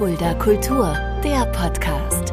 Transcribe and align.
Fulda 0.00 0.32
Kultur, 0.32 0.94
der 1.22 1.44
Podcast. 1.52 2.32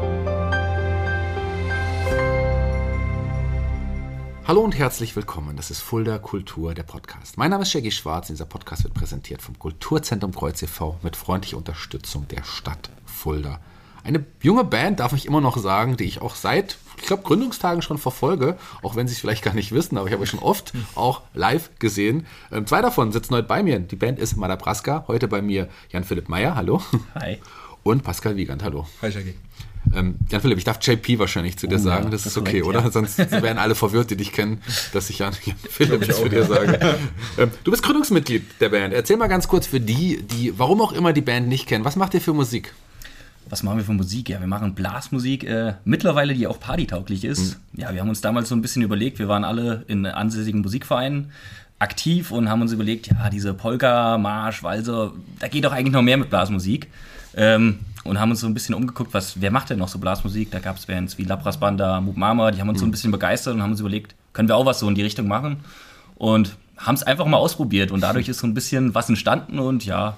Hallo 4.47 4.61
und 4.61 4.71
herzlich 4.71 5.17
willkommen. 5.17 5.57
Das 5.57 5.69
ist 5.69 5.81
Fulda 5.81 6.17
Kultur, 6.17 6.73
der 6.73 6.83
Podcast. 6.83 7.37
Mein 7.37 7.51
Name 7.51 7.63
ist 7.63 7.71
Shaggy 7.71 7.91
Schwarz. 7.91 8.27
Dieser 8.27 8.45
Podcast 8.45 8.85
wird 8.85 8.93
präsentiert 8.93 9.41
vom 9.41 9.59
Kulturzentrum 9.59 10.33
Kreuz 10.33 10.61
e.V. 10.61 10.97
mit 11.03 11.17
freundlicher 11.17 11.57
Unterstützung 11.57 12.25
der 12.29 12.45
Stadt 12.45 12.89
Fulda. 13.05 13.59
Eine 14.01 14.25
junge 14.41 14.63
Band, 14.63 15.01
darf 15.01 15.11
ich 15.11 15.25
immer 15.25 15.41
noch 15.41 15.57
sagen, 15.57 15.97
die 15.97 16.05
ich 16.05 16.21
auch 16.21 16.35
seit, 16.35 16.77
ich 16.97 17.07
glaube, 17.07 17.23
Gründungstagen 17.23 17.81
schon 17.81 17.97
verfolge, 17.97 18.57
auch 18.81 18.95
wenn 18.95 19.07
Sie 19.07 19.13
es 19.13 19.19
vielleicht 19.19 19.43
gar 19.43 19.53
nicht 19.53 19.71
wissen, 19.71 19.97
aber 19.97 20.07
ich 20.07 20.13
habe 20.13 20.23
euch 20.23 20.29
schon 20.29 20.39
oft 20.39 20.73
auch 20.95 21.21
live 21.33 21.69
gesehen. 21.79 22.25
Ähm, 22.51 22.65
zwei 22.67 22.81
davon 22.81 23.11
sitzen 23.11 23.35
heute 23.35 23.47
bei 23.47 23.63
mir. 23.63 23.79
Die 23.79 23.95
Band 23.95 24.19
ist 24.19 24.35
Madabraska. 24.37 25.05
Heute 25.07 25.27
bei 25.27 25.41
mir 25.41 25.67
Jan-Philipp 25.91 26.29
Meyer, 26.29 26.55
hallo. 26.55 26.81
Hi. 27.19 27.37
Und 27.83 28.03
Pascal 28.03 28.35
Wiegand, 28.35 28.63
hallo. 28.63 28.87
Hi, 29.01 29.11
Shaggy. 29.11 29.35
Ähm, 29.95 30.15
Jan-Philipp, 30.29 30.57
ich 30.57 30.65
darf 30.65 30.79
JP 30.81 31.19
wahrscheinlich 31.19 31.57
zu 31.57 31.67
dir 31.67 31.75
Oh, 31.75 31.79
sagen. 31.79 32.05
ja, 32.05 32.09
das 32.09 32.23
das 32.23 32.33
ist 32.33 32.37
okay, 32.37 32.59
korrekt, 32.59 32.77
oder? 32.77 32.85
ja. 32.85 32.91
Sonst 32.91 33.17
wären 33.31 33.57
alle 33.57 33.75
verwirrt, 33.75 34.09
die 34.11 34.17
dich 34.17 34.33
kennen, 34.33 34.61
dass 34.91 35.09
ich 35.09 35.19
Jan-Philipp 35.19 36.05
zu 36.13 36.23
auch, 36.23 36.27
dir 36.27 36.39
ja. 36.39 36.45
sage. 36.45 36.97
Ähm, 37.37 37.51
du 37.63 37.71
bist 37.71 37.83
Gründungsmitglied 37.83 38.43
der 38.59 38.69
Band. 38.69 38.93
Erzähl 38.93 39.15
mal 39.15 39.27
ganz 39.27 39.47
kurz 39.47 39.67
für 39.67 39.79
die, 39.79 40.21
die, 40.23 40.57
warum 40.59 40.81
auch 40.81 40.91
immer 40.91 41.13
die 41.13 41.21
Band 41.21 41.47
nicht 41.47 41.67
kennen. 41.67 41.85
Was 41.85 41.95
macht 41.95 42.13
ihr 42.15 42.21
für 42.21 42.33
Musik? 42.33 42.73
Was 43.49 43.63
machen 43.63 43.77
wir 43.77 43.85
für 43.85 43.93
Musik? 43.93 44.29
Ja, 44.29 44.39
wir 44.39 44.47
machen 44.47 44.73
Blasmusik, 44.73 45.43
äh, 45.43 45.73
mittlerweile, 45.85 46.33
die 46.33 46.47
auch 46.47 46.59
partytauglich 46.59 47.23
ist. 47.23 47.59
Ja, 47.73 47.93
wir 47.93 48.01
haben 48.01 48.09
uns 48.09 48.21
damals 48.21 48.49
so 48.49 48.55
ein 48.55 48.61
bisschen 48.61 48.81
überlegt, 48.81 49.19
wir 49.19 49.27
waren 49.27 49.43
alle 49.43 49.83
in 49.87 50.05
ansässigen 50.05 50.61
Musikvereinen 50.61 51.31
aktiv 51.79 52.31
und 52.31 52.49
haben 52.49 52.61
uns 52.61 52.71
überlegt, 52.71 53.07
ja, 53.07 53.29
diese 53.29 53.53
Polka, 53.53 54.17
Marsch, 54.17 54.63
Walser, 54.63 55.13
da 55.39 55.47
geht 55.47 55.63
doch 55.63 55.71
eigentlich 55.71 55.93
noch 55.93 56.01
mehr 56.01 56.17
mit 56.17 56.29
Blasmusik. 56.29 56.87
Ähm, 57.35 57.79
und 58.03 58.19
haben 58.19 58.31
uns 58.31 58.39
so 58.39 58.47
ein 58.47 58.53
bisschen 58.53 58.73
umgeguckt, 58.73 59.13
was, 59.13 59.41
wer 59.41 59.51
macht 59.51 59.69
denn 59.69 59.79
noch 59.79 59.89
so 59.89 59.99
Blasmusik? 59.99 60.49
Da 60.49 60.59
gab 60.59 60.77
es 60.77 60.85
Bands 60.85 61.17
wie 61.17 61.23
Labras 61.23 61.59
Banda, 61.59 61.99
Moop 61.99 62.15
Mama, 62.15 62.51
die 62.51 62.59
haben 62.61 62.69
uns 62.69 62.79
so 62.79 62.85
ein 62.85 62.91
bisschen 62.91 63.11
begeistert 63.11 63.53
und 63.53 63.61
haben 63.61 63.71
uns 63.71 63.81
überlegt, 63.81 64.15
können 64.33 64.47
wir 64.47 64.55
auch 64.55 64.65
was 64.65 64.79
so 64.79 64.87
in 64.87 64.95
die 64.95 65.01
Richtung 65.01 65.27
machen? 65.27 65.57
Und 66.15 66.55
haben 66.77 66.95
es 66.95 67.03
einfach 67.03 67.25
mal 67.25 67.37
ausprobiert 67.37 67.91
und 67.91 68.01
dadurch 68.01 68.29
ist 68.29 68.39
so 68.39 68.47
ein 68.47 68.53
bisschen 68.53 68.95
was 68.95 69.09
entstanden 69.09 69.59
und 69.59 69.85
ja, 69.85 70.17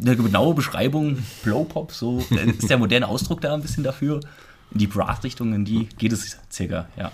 eine 0.00 0.16
genaue 0.16 0.54
Beschreibung, 0.54 1.18
Blowpop, 1.42 1.92
so 1.92 2.24
ist 2.30 2.68
der 2.70 2.78
moderne 2.78 3.08
Ausdruck 3.08 3.40
da 3.40 3.54
ein 3.54 3.62
bisschen 3.62 3.84
dafür. 3.84 4.20
In 4.72 4.78
die 4.78 4.86
Brass-Richtung, 4.86 5.52
in 5.54 5.64
die 5.64 5.88
geht 5.98 6.12
es 6.12 6.38
circa, 6.50 6.88
ja. 6.96 7.12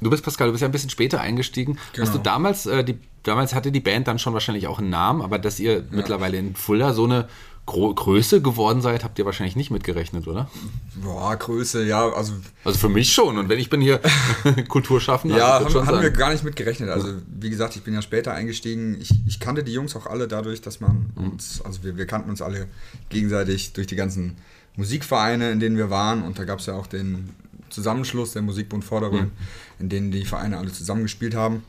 Du 0.00 0.10
bist 0.10 0.24
Pascal, 0.24 0.48
du 0.48 0.52
bist 0.52 0.62
ja 0.62 0.68
ein 0.68 0.72
bisschen 0.72 0.90
später 0.90 1.20
eingestiegen. 1.20 1.78
Hast 1.98 2.08
du 2.08 2.18
Genau. 2.18 2.22
damals, 2.24 2.66
äh, 2.66 2.82
die, 2.84 2.98
damals 3.22 3.54
hatte 3.54 3.70
die 3.70 3.80
Band 3.80 4.08
dann 4.08 4.18
schon 4.18 4.32
wahrscheinlich 4.32 4.66
auch 4.66 4.78
einen 4.80 4.90
Namen, 4.90 5.22
aber 5.22 5.38
dass 5.38 5.60
ihr 5.60 5.84
mittlerweile 5.90 6.38
in 6.38 6.56
Fulda 6.56 6.92
so 6.92 7.04
eine 7.04 7.28
Gro 7.64 7.94
Größe 7.94 8.42
geworden 8.42 8.82
seid, 8.82 9.04
habt 9.04 9.18
ihr 9.20 9.24
wahrscheinlich 9.24 9.54
nicht 9.54 9.70
mitgerechnet, 9.70 10.26
oder? 10.26 10.50
Boah, 10.96 11.36
Größe, 11.36 11.84
ja, 11.84 12.08
also 12.10 12.34
Also 12.64 12.78
für 12.78 12.88
mich 12.88 13.12
schon. 13.12 13.38
Und 13.38 13.48
wenn 13.48 13.58
ich 13.60 13.70
bin 13.70 13.80
hier 13.80 14.00
Kulturschaffender, 14.68 15.36
ja, 15.36 15.60
haben, 15.60 15.86
haben 15.86 16.02
wir 16.02 16.10
gar 16.10 16.32
nicht 16.32 16.42
mit 16.42 16.56
gerechnet. 16.56 16.90
Also 16.90 17.14
wie 17.28 17.50
gesagt, 17.50 17.76
ich 17.76 17.82
bin 17.84 17.94
ja 17.94 18.02
später 18.02 18.32
eingestiegen. 18.34 19.00
Ich, 19.00 19.12
ich 19.26 19.38
kannte 19.38 19.62
die 19.62 19.72
Jungs 19.72 19.94
auch 19.94 20.06
alle 20.06 20.26
dadurch, 20.26 20.60
dass 20.60 20.80
man 20.80 21.10
uns, 21.14 21.62
also 21.62 21.84
wir, 21.84 21.96
wir 21.96 22.06
kannten 22.06 22.30
uns 22.30 22.42
alle 22.42 22.66
gegenseitig 23.10 23.72
durch 23.74 23.86
die 23.86 23.96
ganzen 23.96 24.36
Musikvereine, 24.74 25.52
in 25.52 25.60
denen 25.60 25.76
wir 25.76 25.88
waren. 25.88 26.24
Und 26.24 26.40
da 26.40 26.44
gab 26.44 26.58
es 26.58 26.66
ja 26.66 26.74
auch 26.74 26.88
den 26.88 27.30
Zusammenschluss 27.70 28.32
der 28.32 28.42
Musikbund 28.42 28.84
Vorderrhein, 28.84 29.30
in 29.78 29.88
denen 29.88 30.10
die 30.10 30.24
Vereine 30.24 30.58
alle 30.58 30.72
zusammengespielt 30.72 31.36
haben. 31.36 31.62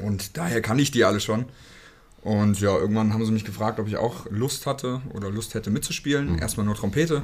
Und 0.00 0.36
daher 0.36 0.62
kannte 0.62 0.82
ich 0.82 0.92
die 0.92 1.04
alle 1.04 1.20
schon. 1.20 1.46
Und 2.22 2.60
ja, 2.60 2.76
irgendwann 2.76 3.12
haben 3.14 3.24
sie 3.24 3.32
mich 3.32 3.44
gefragt, 3.44 3.78
ob 3.78 3.86
ich 3.88 3.96
auch 3.96 4.26
Lust 4.30 4.66
hatte 4.66 5.00
oder 5.14 5.30
Lust 5.30 5.54
hätte 5.54 5.70
mitzuspielen. 5.70 6.38
Erstmal 6.38 6.66
nur 6.66 6.74
Trompete. 6.74 7.22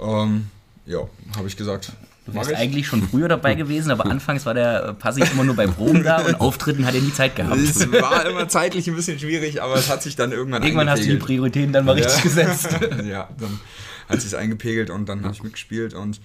Ähm, 0.00 0.46
ja, 0.86 0.98
habe 1.36 1.48
ich 1.48 1.56
gesagt. 1.56 1.92
Du 2.26 2.34
wärst 2.34 2.50
ich. 2.50 2.56
eigentlich 2.56 2.86
schon 2.86 3.02
früher 3.02 3.28
dabei 3.28 3.54
gewesen, 3.54 3.90
aber 3.90 4.06
anfangs 4.06 4.46
war 4.46 4.54
der 4.54 4.84
äh, 4.84 4.94
Passi 4.94 5.22
immer 5.22 5.44
nur 5.44 5.54
bei 5.56 5.66
Proben 5.66 6.02
da 6.02 6.18
und 6.22 6.34
Auftritten 6.40 6.86
hat 6.86 6.94
er 6.94 7.02
nie 7.02 7.12
Zeit 7.12 7.36
gehabt. 7.36 7.56
Es 7.60 7.90
war 7.92 8.26
immer 8.26 8.48
zeitlich 8.48 8.88
ein 8.88 8.96
bisschen 8.96 9.18
schwierig, 9.18 9.62
aber 9.62 9.74
es 9.76 9.88
hat 9.88 10.02
sich 10.02 10.16
dann 10.16 10.32
irgendwann 10.32 10.62
Irgendwann 10.62 10.90
hast 10.90 11.04
du 11.04 11.08
die. 11.08 11.16
Prioritäten 11.16 11.72
dann 11.72 11.84
mal 11.84 11.92
richtig 11.92 12.16
Ja. 12.16 12.22
gesetzt. 12.22 12.68
ja, 13.04 13.28
dann 13.38 13.60
hat 14.08 14.20
sich 14.20 14.36
eingepegelt 14.36 14.90
und 14.90 15.08
dann 15.08 15.22
habe 15.22 15.34
ich 15.34 15.42
mitgespielt 15.42 15.94
und 15.94 16.20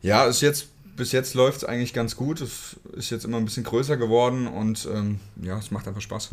ja, 0.00 0.24
ist 0.24 0.40
jetzt 0.40 0.68
bis 0.96 1.10
jetzt 1.12 1.34
läuft 1.34 1.58
es 1.58 1.64
eigentlich 1.64 1.92
ganz 1.94 2.16
gut. 2.16 2.40
Es 2.40 2.76
ist 2.96 3.10
jetzt 3.10 3.24
immer 3.24 3.38
ein 3.38 3.44
bisschen 3.44 3.64
größer 3.64 3.96
geworden 3.96 4.46
und 4.46 4.86
ähm, 4.94 5.20
ja, 5.42 5.58
es 5.58 5.70
macht 5.70 5.88
einfach 5.88 6.02
Spaß. 6.02 6.30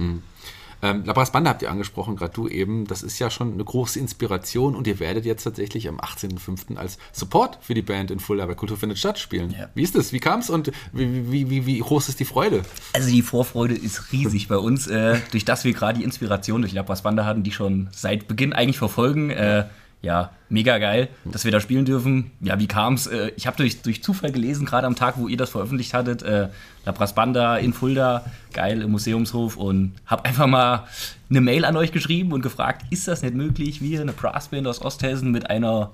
Ähm, 0.81 1.03
Labras 1.05 1.31
Banda 1.31 1.49
habt 1.49 1.61
ihr 1.61 1.71
angesprochen, 1.71 2.15
gerade 2.15 2.33
du 2.33 2.47
eben. 2.47 2.85
Das 2.87 3.03
ist 3.03 3.19
ja 3.19 3.29
schon 3.29 3.53
eine 3.53 3.63
große 3.63 3.99
Inspiration 3.99 4.75
und 4.75 4.87
ihr 4.87 4.99
werdet 4.99 5.25
jetzt 5.25 5.43
tatsächlich 5.43 5.87
am 5.87 5.99
18.05. 5.99 6.77
als 6.77 6.97
Support 7.11 7.59
für 7.61 7.73
die 7.73 7.81
Band 7.81 8.11
in 8.11 8.19
Fulda 8.19 8.45
bei 8.45 8.55
Kultur 8.55 8.77
findet 8.77 8.97
statt 8.97 9.19
spielen. 9.19 9.51
Ja. 9.51 9.69
Wie 9.75 9.83
ist 9.83 9.95
das? 9.95 10.13
Wie 10.13 10.19
kam 10.19 10.39
es 10.39 10.49
und 10.49 10.71
wie, 10.93 11.31
wie, 11.31 11.49
wie, 11.49 11.65
wie 11.65 11.79
groß 11.79 12.09
ist 12.09 12.19
die 12.19 12.25
Freude? 12.25 12.63
Also 12.93 13.09
die 13.09 13.21
Vorfreude 13.21 13.75
ist 13.75 14.11
riesig 14.11 14.47
bei 14.47 14.57
uns, 14.57 14.87
äh, 14.87 15.19
durch 15.31 15.45
das 15.45 15.63
wir 15.63 15.73
gerade 15.73 15.99
die 15.99 16.05
Inspiration 16.05 16.61
durch 16.61 16.73
Labras 16.73 17.01
Banda 17.01 17.25
hatten, 17.25 17.43
die 17.43 17.51
schon 17.51 17.89
seit 17.91 18.27
Beginn 18.27 18.53
eigentlich 18.53 18.77
verfolgen. 18.77 19.29
Äh, 19.29 19.65
ja, 20.01 20.31
mega 20.47 20.77
geil, 20.77 21.09
dass 21.25 21.43
wir 21.43 21.51
da 21.51 21.59
spielen 21.59 21.83
dürfen. 21.85 22.31
Ja, 22.39 22.57
wie 22.59 22.67
kam's? 22.67 23.07
Äh, 23.07 23.31
ich 23.35 23.47
habe 23.47 23.57
durch, 23.57 23.81
durch 23.81 24.01
Zufall 24.01 24.31
gelesen, 24.31 24.65
gerade 24.65 24.87
am 24.87 24.95
Tag, 24.95 25.17
wo 25.17 25.27
ihr 25.27 25.37
das 25.37 25.49
veröffentlicht 25.49 25.93
hattet, 25.93 26.23
äh, 26.23 26.47
Labras 26.85 27.13
Banda 27.13 27.57
in 27.57 27.73
Fulda, 27.73 28.25
geil 28.53 28.81
im 28.81 28.91
Museumshof 28.91 29.57
und 29.57 29.93
habe 30.05 30.25
einfach 30.25 30.47
mal 30.47 30.85
eine 31.29 31.41
Mail 31.41 31.65
an 31.65 31.75
euch 31.75 31.91
geschrieben 31.91 32.31
und 32.31 32.41
gefragt, 32.41 32.85
ist 32.89 33.07
das 33.07 33.21
nicht 33.21 33.35
möglich, 33.35 33.81
wir, 33.81 34.01
eine 34.01 34.13
Brassband 34.13 34.67
aus 34.67 34.81
Osthessen 34.81 35.31
mit 35.31 35.49
einer 35.49 35.91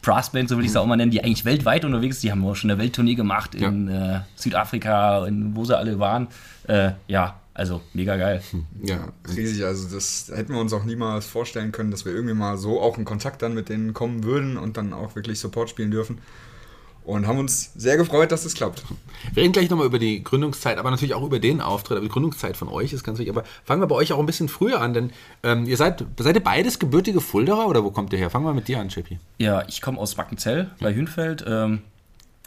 Brassband, 0.00 0.48
so 0.48 0.56
will 0.56 0.64
ich 0.64 0.70
es 0.70 0.76
auch 0.76 0.86
mal 0.86 0.96
nennen, 0.96 1.12
die 1.12 1.22
eigentlich 1.22 1.44
weltweit 1.44 1.84
unterwegs 1.84 2.16
ist. 2.16 2.24
Die 2.24 2.32
haben 2.32 2.44
auch 2.44 2.56
schon 2.56 2.70
eine 2.70 2.80
Welttournee 2.80 3.14
gemacht 3.14 3.54
in 3.54 3.88
äh, 3.88 4.20
Südafrika, 4.34 5.26
in, 5.26 5.54
wo 5.54 5.64
sie 5.64 5.78
alle 5.78 5.98
waren. 6.00 6.26
Äh, 6.66 6.92
ja, 7.06 7.36
also 7.54 7.82
mega 7.92 8.16
geil. 8.16 8.42
Ja, 8.82 9.08
Riesig, 9.28 9.64
also 9.64 9.94
das 9.94 10.30
hätten 10.34 10.54
wir 10.54 10.60
uns 10.60 10.72
auch 10.72 10.84
niemals 10.84 11.26
vorstellen 11.26 11.70
können, 11.72 11.90
dass 11.90 12.04
wir 12.04 12.12
irgendwie 12.12 12.34
mal 12.34 12.56
so 12.56 12.80
auch 12.80 12.96
in 12.96 13.04
Kontakt 13.04 13.42
dann 13.42 13.54
mit 13.54 13.68
denen 13.68 13.92
kommen 13.92 14.24
würden 14.24 14.56
und 14.56 14.76
dann 14.76 14.92
auch 14.92 15.14
wirklich 15.16 15.38
Support 15.38 15.70
spielen 15.70 15.90
dürfen. 15.90 16.18
Und 17.04 17.26
haben 17.26 17.38
uns 17.40 17.72
sehr 17.74 17.96
gefreut, 17.96 18.30
dass 18.30 18.44
das 18.44 18.54
klappt. 18.54 18.84
Wir 19.34 19.42
reden 19.42 19.52
gleich 19.52 19.68
nochmal 19.68 19.86
über 19.86 19.98
die 19.98 20.22
Gründungszeit, 20.22 20.78
aber 20.78 20.92
natürlich 20.92 21.14
auch 21.14 21.24
über 21.24 21.40
den 21.40 21.60
Auftritt. 21.60 21.96
Aber 21.96 22.06
die 22.06 22.12
Gründungszeit 22.12 22.56
von 22.56 22.68
euch 22.68 22.92
ist 22.92 23.02
ganz 23.02 23.18
wichtig. 23.18 23.34
Aber 23.34 23.44
fangen 23.64 23.82
wir 23.82 23.88
bei 23.88 23.96
euch 23.96 24.12
auch 24.12 24.20
ein 24.20 24.26
bisschen 24.26 24.48
früher 24.48 24.80
an, 24.80 24.94
denn 24.94 25.10
ähm, 25.42 25.66
ihr 25.66 25.76
seid, 25.76 26.04
seid 26.20 26.36
ihr 26.36 26.44
beides 26.44 26.78
gebürtige 26.78 27.20
Fulderer 27.20 27.66
oder 27.66 27.82
wo 27.82 27.90
kommt 27.90 28.12
ihr 28.12 28.20
her? 28.20 28.30
Fangen 28.30 28.44
wir 28.44 28.54
mit 28.54 28.68
dir 28.68 28.78
an, 28.78 28.88
JP. 28.88 29.18
Ja, 29.38 29.64
ich 29.66 29.82
komme 29.82 29.98
aus 29.98 30.16
Wackenzell 30.16 30.70
bei 30.78 30.94
Hünfeld. 30.94 31.44
Ähm, 31.44 31.82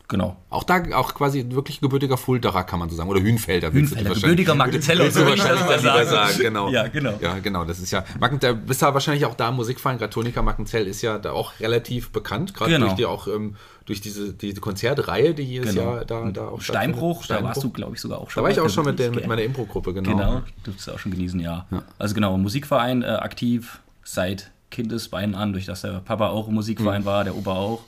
genau. 0.07 0.37
Auch 0.49 0.63
da, 0.63 0.83
auch 0.93 1.13
quasi 1.13 1.45
wirklich 1.49 1.81
gebürtiger 1.81 2.17
Fulderer, 2.17 2.63
kann 2.63 2.79
man 2.79 2.89
so 2.89 2.95
sagen. 2.95 3.09
Oder 3.09 3.21
Hünfelder. 3.21 3.71
Hünfelder, 3.71 4.13
gebürtiger 4.13 4.55
Magdezeller, 4.55 5.09
so 5.11 5.21
würde 5.21 5.35
ich 5.35 5.41
das 5.43 5.49
wahrscheinlich 5.59 5.83
mal 5.85 6.05
sagen. 6.05 6.27
sagen. 6.29 6.39
Genau. 6.39 6.69
Ja, 6.69 6.87
genau. 6.87 7.13
Ja, 7.21 7.39
genau. 7.39 7.65
Das 7.65 7.79
ist 7.79 7.91
ja, 7.91 8.03
Macken, 8.19 8.39
da 8.39 8.53
bist 8.53 8.81
ja 8.81 8.93
wahrscheinlich 8.93 9.25
auch 9.25 9.35
da 9.35 9.51
Musikverein. 9.51 9.97
Gratonika 9.97 10.41
Mackenzell 10.41 10.87
ist 10.87 11.01
ja 11.01 11.17
da 11.17 11.31
auch 11.31 11.59
relativ 11.59 12.11
bekannt, 12.11 12.53
gerade 12.53 12.71
Genau. 12.71 12.85
durch 12.87 12.95
die 12.97 13.05
auch, 13.05 13.27
ähm, 13.27 13.55
durch 13.85 14.01
diese, 14.01 14.33
diese 14.33 14.61
Konzertreihe, 14.61 15.33
die 15.33 15.43
jedes 15.43 15.75
genau. 15.75 15.95
Jahr 15.95 16.05
da, 16.05 16.31
da 16.31 16.47
auch 16.47 16.61
Steinbruch, 16.61 17.23
stattfindet. 17.23 17.43
da 17.43 17.47
warst 17.55 17.63
du, 17.63 17.69
glaube 17.69 17.95
ich, 17.95 18.01
sogar 18.01 18.19
auch 18.19 18.29
schon. 18.31 18.41
Da 18.41 18.45
war 18.45 18.51
ich 18.51 18.59
auch 18.59 18.69
schon 18.69 18.85
mit, 18.85 18.97
der, 18.99 19.11
mit 19.11 19.27
meiner 19.27 19.43
Impro-Gruppe, 19.43 19.93
genau. 19.93 20.09
Genau, 20.11 20.41
durftest 20.63 20.87
du 20.87 20.91
auch 20.93 20.99
schon 20.99 21.11
genießen, 21.11 21.39
ja. 21.39 21.67
Also 21.99 22.15
genau, 22.15 22.37
Musikverein 22.37 23.03
äh, 23.03 23.05
aktiv 23.07 23.79
seit 24.03 24.51
Kindesbeinen 24.71 25.35
an, 25.35 25.53
durch 25.53 25.65
das 25.65 25.81
der 25.81 25.99
Papa 25.99 26.29
auch 26.29 26.47
im 26.47 26.55
Musikverein 26.55 27.01
Mhm. 27.01 27.05
war, 27.05 27.23
der 27.23 27.35
Opa 27.37 27.53
auch. 27.53 27.83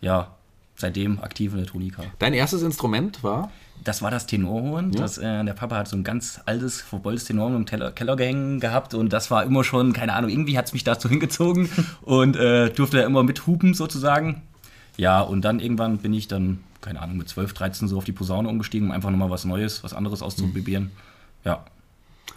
Ja, 0.00 0.28
seitdem 0.80 1.20
aktiv 1.20 1.52
in 1.52 1.58
der 1.58 1.66
Tonika. 1.66 2.02
Dein 2.18 2.34
erstes 2.34 2.62
Instrument 2.62 3.22
war? 3.22 3.50
Das 3.82 4.02
war 4.02 4.10
das 4.10 4.26
Tenorhorn. 4.26 4.92
Das, 4.92 5.16
äh, 5.18 5.44
der 5.44 5.54
Papa 5.54 5.76
hat 5.76 5.88
so 5.88 5.96
ein 5.96 6.04
ganz 6.04 6.40
altes, 6.44 6.82
verbeultes 6.82 7.24
Tenorhorn 7.24 7.56
im 7.56 7.66
Teller, 7.66 7.92
Keller 7.92 8.16
gehängt 8.16 8.60
gehabt 8.60 8.92
und 8.94 9.12
das 9.12 9.30
war 9.30 9.44
immer 9.44 9.64
schon, 9.64 9.92
keine 9.92 10.12
Ahnung, 10.14 10.30
irgendwie 10.30 10.58
hat 10.58 10.66
es 10.66 10.72
mich 10.72 10.84
dazu 10.84 11.08
hingezogen 11.10 11.68
und 12.02 12.36
äh, 12.36 12.70
durfte 12.70 12.98
da 12.98 13.04
immer 13.04 13.22
mithupen 13.22 13.74
sozusagen. 13.74 14.42
Ja, 14.96 15.22
und 15.22 15.42
dann 15.42 15.60
irgendwann 15.60 15.98
bin 15.98 16.12
ich 16.12 16.28
dann, 16.28 16.58
keine 16.82 17.00
Ahnung, 17.00 17.16
mit 17.16 17.28
12, 17.28 17.54
13 17.54 17.88
so 17.88 17.96
auf 17.96 18.04
die 18.04 18.12
Posaune 18.12 18.48
umgestiegen, 18.48 18.88
um 18.88 18.92
einfach 18.92 19.10
nochmal 19.10 19.30
was 19.30 19.44
Neues, 19.46 19.82
was 19.82 19.94
anderes 19.94 20.20
auszuprobieren. 20.20 20.90
Ja, 21.44 21.64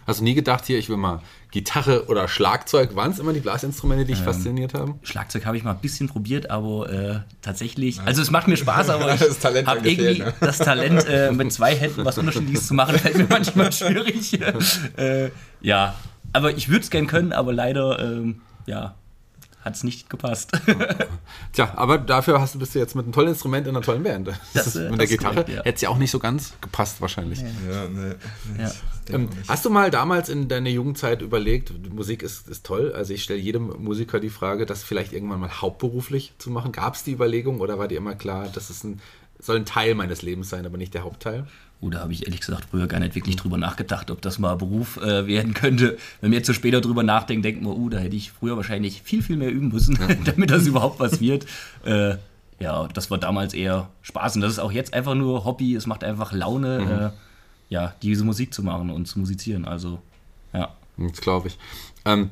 Hast 0.05 0.19
du 0.19 0.23
nie 0.25 0.33
gedacht, 0.33 0.65
hier, 0.65 0.77
ich 0.77 0.89
will 0.89 0.97
mal 0.97 1.21
Gitarre 1.51 2.07
oder 2.07 2.27
Schlagzeug? 2.27 2.95
Waren 2.95 3.11
es 3.11 3.19
immer 3.19 3.31
die 3.31 3.39
Blasinstrumente, 3.39 4.05
die 4.05 4.13
dich 4.13 4.21
fasziniert 4.21 4.73
haben? 4.73 4.99
Schlagzeug 5.03 5.45
habe 5.45 5.55
ich 5.55 5.63
mal 5.63 5.71
ein 5.71 5.79
bisschen 5.79 6.09
probiert, 6.09 6.49
aber 6.49 6.91
äh, 6.91 7.19
tatsächlich, 7.41 8.01
also 8.01 8.21
es 8.21 8.29
macht 8.29 8.47
mir 8.47 8.57
Spaß, 8.57 8.89
aber 8.89 9.13
ich 9.13 9.21
Das 9.21 9.39
Talent 9.39 9.67
hat 9.67 9.77
habe 9.77 9.89
irgendwie 9.89 10.23
ne? 10.23 10.33
das 10.41 10.57
Talent, 10.57 11.05
äh, 11.07 11.31
mit 11.31 11.53
zwei 11.53 11.75
Händen 11.75 12.03
was 12.03 12.17
Unterschiedliches 12.17 12.67
zu 12.67 12.73
machen, 12.73 12.99
fällt 12.99 13.17
mir 13.17 13.27
manchmal 13.29 13.71
schwierig. 13.71 14.41
äh, 14.97 15.29
ja, 15.61 15.95
aber 16.33 16.57
ich 16.57 16.67
würde 16.67 16.81
es 16.81 16.89
gern 16.89 17.07
können, 17.07 17.31
aber 17.31 17.53
leider, 17.53 17.99
ähm, 17.99 18.41
ja, 18.65 18.95
hat 19.63 19.75
es 19.75 19.83
nicht 19.83 20.09
gepasst. 20.09 20.51
Tja, 21.53 21.73
aber 21.75 21.97
dafür 21.97 22.41
hast 22.41 22.55
du, 22.55 22.59
bist 22.59 22.75
du 22.75 22.79
jetzt 22.79 22.95
mit 22.95 23.05
einem 23.05 23.13
tollen 23.13 23.29
Instrument 23.29 23.65
in 23.65 23.75
einer 23.75 23.83
tollen 23.83 24.03
Band. 24.03 24.27
Das 24.27 24.37
Das, 24.53 24.67
ist, 24.67 24.75
äh, 24.75 24.89
mit 24.89 24.99
der 24.99 25.07
Gitarre 25.07 25.35
korrekt, 25.35 25.49
ja. 25.49 25.63
hätte 25.63 25.75
es 25.75 25.81
ja 25.81 25.89
auch 25.89 25.97
nicht 25.97 26.11
so 26.11 26.19
ganz 26.19 26.53
gepasst 26.59 26.99
wahrscheinlich. 27.01 27.39
Ja, 27.41 27.87
nee, 27.89 28.15
Ja. 28.61 28.71
Ähm, 29.09 29.29
hast 29.47 29.65
du 29.65 29.69
mal 29.69 29.91
damals 29.91 30.29
in 30.29 30.47
deiner 30.47 30.69
Jugendzeit 30.69 31.21
überlegt, 31.21 31.73
Musik 31.93 32.23
ist, 32.23 32.47
ist 32.47 32.65
toll, 32.65 32.93
also 32.93 33.13
ich 33.13 33.23
stelle 33.23 33.39
jedem 33.39 33.67
Musiker 33.83 34.19
die 34.19 34.29
Frage, 34.29 34.65
das 34.65 34.83
vielleicht 34.83 35.11
irgendwann 35.11 35.41
mal 35.41 35.61
hauptberuflich 35.61 36.33
zu 36.37 36.49
machen. 36.49 36.71
Gab 36.71 36.95
es 36.95 37.03
die 37.03 37.11
Überlegung 37.11 37.59
oder 37.59 37.77
war 37.79 37.87
dir 37.87 37.97
immer 37.97 38.15
klar, 38.15 38.49
das 38.53 38.69
ist 38.69 38.83
ein, 38.83 39.01
soll 39.39 39.57
ein 39.57 39.65
Teil 39.65 39.95
meines 39.95 40.21
Lebens 40.21 40.49
sein, 40.49 40.65
aber 40.65 40.77
nicht 40.77 40.93
der 40.93 41.03
Hauptteil? 41.03 41.47
Oh, 41.83 41.89
da 41.89 41.99
habe 41.99 42.13
ich 42.13 42.25
ehrlich 42.25 42.39
gesagt 42.39 42.67
früher 42.71 42.87
gar 42.87 43.01
nicht 43.01 43.13
wirklich 43.13 43.35
drüber 43.35 43.57
nachgedacht, 43.57 44.09
ob 44.09 44.21
das 44.21 44.39
mal 44.39 44.55
Beruf 44.55 44.95
äh, 44.97 45.27
werden 45.27 45.53
könnte. 45.53 45.97
Wenn 46.21 46.31
wir 46.31 46.37
jetzt 46.37 46.47
so 46.47 46.53
später 46.53 46.79
drüber 46.79 47.03
nachdenken, 47.03 47.43
denken 47.43 47.65
wir, 47.65 47.75
uh, 47.75 47.89
da 47.89 47.97
hätte 47.97 48.15
ich 48.15 48.31
früher 48.31 48.55
wahrscheinlich 48.55 49.01
viel, 49.01 49.21
viel 49.21 49.35
mehr 49.35 49.51
üben 49.51 49.67
müssen, 49.67 49.99
damit 50.25 50.49
das 50.49 50.65
überhaupt 50.65 51.01
was 51.01 51.19
wird. 51.19 51.45
Äh, 51.83 52.15
ja, 52.59 52.87
das 52.87 53.11
war 53.11 53.17
damals 53.17 53.53
eher 53.53 53.89
Spaß 54.01 54.35
und 54.35 54.41
das 54.41 54.53
ist 54.53 54.59
auch 54.59 54.71
jetzt 54.71 54.93
einfach 54.93 55.13
nur 55.13 55.43
Hobby. 55.43 55.75
Es 55.75 55.85
macht 55.85 56.05
einfach 56.05 56.31
Laune, 56.31 57.11
äh, 57.13 57.73
ja, 57.73 57.93
diese 58.01 58.23
Musik 58.23 58.53
zu 58.53 58.63
machen 58.63 58.89
und 58.89 59.05
zu 59.05 59.19
musizieren. 59.19 59.65
Also, 59.65 59.99
ja. 60.53 60.73
Das 60.95 61.19
glaube 61.19 61.49
ich. 61.49 61.57
Ähm, 62.05 62.29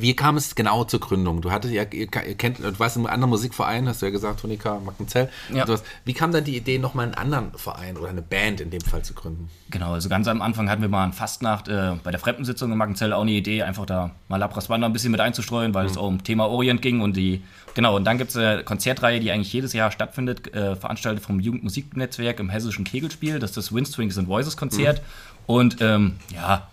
wie 0.00 0.14
kam 0.14 0.36
es 0.36 0.54
genau 0.54 0.84
zur 0.84 1.00
Gründung? 1.00 1.40
Du 1.40 1.50
hattest 1.50 1.72
ja, 1.74 1.82
ihr, 1.82 2.08
ihr 2.12 2.34
kennt, 2.34 2.58
du 2.58 2.78
warst 2.78 2.96
in 2.96 3.02
einem 3.02 3.12
anderen 3.12 3.30
Musikverein, 3.30 3.88
hast 3.88 4.02
du 4.02 4.06
ja 4.06 4.12
gesagt, 4.12 4.40
Tonika, 4.40 4.80
Mackenzell. 4.84 5.28
Ja. 5.52 5.66
Wie 6.04 6.14
kam 6.14 6.32
dann 6.32 6.44
die 6.44 6.56
Idee, 6.56 6.78
nochmal 6.78 7.06
einen 7.06 7.14
anderen 7.14 7.52
Verein 7.56 7.96
oder 7.96 8.08
eine 8.08 8.22
Band 8.22 8.60
in 8.60 8.70
dem 8.70 8.80
Fall 8.80 9.02
zu 9.02 9.14
gründen? 9.14 9.48
Genau, 9.70 9.92
also 9.92 10.08
ganz 10.08 10.28
am 10.28 10.40
Anfang 10.42 10.70
hatten 10.70 10.82
wir 10.82 10.88
mal 10.88 11.04
an 11.04 11.12
Fastnacht 11.12 11.68
äh, 11.68 11.94
bei 12.02 12.10
der 12.10 12.20
Fremdensitzung 12.20 12.72
in 12.72 12.78
Mackenzell 12.78 13.12
auch 13.12 13.22
eine 13.22 13.32
Idee, 13.32 13.62
einfach 13.62 13.86
da 13.86 14.12
mal 14.28 14.38
Labras 14.38 14.70
Wander 14.70 14.86
ein 14.86 14.92
bisschen 14.92 15.12
mit 15.12 15.20
einzustreuen, 15.20 15.74
weil 15.74 15.86
es 15.86 15.98
auch 15.98 16.06
um 16.06 16.24
Thema 16.24 16.48
Orient 16.48 16.80
ging 16.80 17.00
und 17.00 17.16
die, 17.16 17.42
genau, 17.74 17.96
und 17.96 18.04
dann 18.04 18.18
gibt 18.18 18.30
es 18.30 18.36
eine 18.36 18.64
Konzertreihe, 18.64 19.20
die 19.20 19.30
eigentlich 19.30 19.52
jedes 19.52 19.72
Jahr 19.72 19.90
stattfindet, 19.90 20.54
äh, 20.54 20.76
veranstaltet 20.76 21.22
vom 21.22 21.40
Jugendmusiknetzwerk 21.40 22.40
im 22.40 22.48
hessischen 22.48 22.84
Kegelspiel, 22.84 23.38
das 23.38 23.50
ist 23.50 23.56
das 23.56 23.74
Windstrings 23.74 24.16
and 24.16 24.28
Voices 24.28 24.56
Konzert 24.56 25.02
und 25.46 25.78
ähm, 25.80 26.16
ja, 26.34 26.68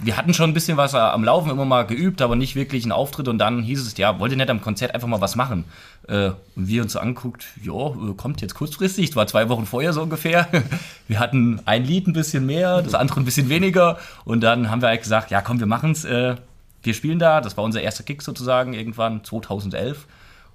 wir 0.00 0.16
hatten 0.16 0.32
schon 0.32 0.50
ein 0.50 0.54
bisschen 0.54 0.76
was 0.76 0.94
am 0.94 1.24
Laufen 1.24 1.50
immer 1.50 1.64
mal 1.64 1.84
geübt, 1.84 2.22
aber 2.22 2.36
nicht 2.36 2.54
wirklich 2.54 2.84
einen 2.84 2.92
Auftritt. 2.92 3.26
Und 3.26 3.38
dann 3.38 3.62
hieß 3.62 3.84
es, 3.84 3.96
ja, 3.96 4.18
wollt 4.20 4.30
ihr 4.30 4.38
nicht 4.38 4.50
am 4.50 4.60
Konzert 4.60 4.94
einfach 4.94 5.08
mal 5.08 5.20
was 5.20 5.34
machen? 5.34 5.64
Äh, 6.06 6.30
und 6.54 6.68
wir 6.68 6.82
uns 6.82 6.92
so 6.92 7.00
anguckt, 7.00 7.46
ja, 7.62 7.72
äh, 7.72 8.14
kommt 8.16 8.40
jetzt 8.40 8.54
kurzfristig, 8.54 9.16
war 9.16 9.26
zwei 9.26 9.48
Wochen 9.48 9.66
vorher 9.66 9.92
so 9.92 10.02
ungefähr. 10.02 10.46
Wir 11.08 11.18
hatten 11.18 11.60
ein 11.64 11.84
Lied 11.84 12.06
ein 12.06 12.12
bisschen 12.12 12.44
mehr, 12.46 12.82
das 12.82 12.94
andere 12.94 13.20
ein 13.20 13.24
bisschen 13.24 13.48
weniger. 13.48 13.98
Und 14.24 14.42
dann 14.42 14.70
haben 14.70 14.82
wir 14.82 14.88
halt 14.88 15.02
gesagt, 15.02 15.30
ja, 15.30 15.40
komm, 15.40 15.58
wir 15.58 15.66
machen's. 15.66 16.04
Äh, 16.04 16.36
wir 16.82 16.94
spielen 16.94 17.18
da. 17.18 17.40
Das 17.40 17.56
war 17.56 17.64
unser 17.64 17.80
erster 17.80 18.04
Kick 18.04 18.22
sozusagen, 18.22 18.74
irgendwann 18.74 19.24
2011. 19.24 20.06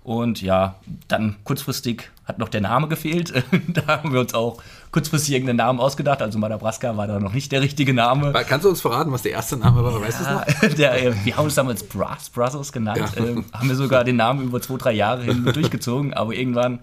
Und 0.04 0.42
ja, 0.42 0.76
dann 1.08 1.38
kurzfristig 1.46 2.12
hat 2.26 2.38
noch 2.38 2.50
der 2.50 2.62
Name 2.62 2.88
gefehlt. 2.88 3.34
da 3.70 3.88
haben 3.88 4.14
wir 4.14 4.20
uns 4.20 4.34
auch 4.34 4.62
kurzfristig 4.92 5.34
irgendeinen 5.34 5.58
Namen 5.58 5.80
ausgedacht. 5.80 6.22
Also 6.22 6.40
Madabraska 6.40 6.96
war 6.98 7.08
da 7.08 7.20
noch 7.20 7.34
nicht 7.34 7.52
der 7.52 7.62
richtige 7.62 7.94
Name. 7.94 8.34
Kannst 8.48 8.66
du 8.66 8.70
uns 8.70 8.82
verraten, 8.82 9.12
was 9.12 9.22
der 9.22 9.32
erste 9.32 9.56
Name 9.58 9.84
war? 9.84 10.02
Weißt 10.02 10.20
du 10.20 10.24
noch? 10.24 10.48
Ja, 10.48 10.70
der, 10.78 11.04
äh, 11.04 11.26
wir 11.26 11.38
haben 11.38 11.46
uns 11.46 11.56
damals 11.56 11.84
Brass 11.84 12.30
Brothers 12.30 12.72
genannt. 12.72 13.14
Ja. 13.16 13.24
Ähm, 13.24 13.46
haben 13.54 13.70
wir 13.70 13.76
sogar 13.76 14.04
den 14.04 14.18
Namen 14.18 14.44
über 14.44 14.62
zwei, 14.62 14.78
drei 14.78 14.92
Jahre 14.92 15.24
hin 15.24 15.46
durchgezogen, 15.54 16.14
aber 16.14 16.34
irgendwann 16.34 16.80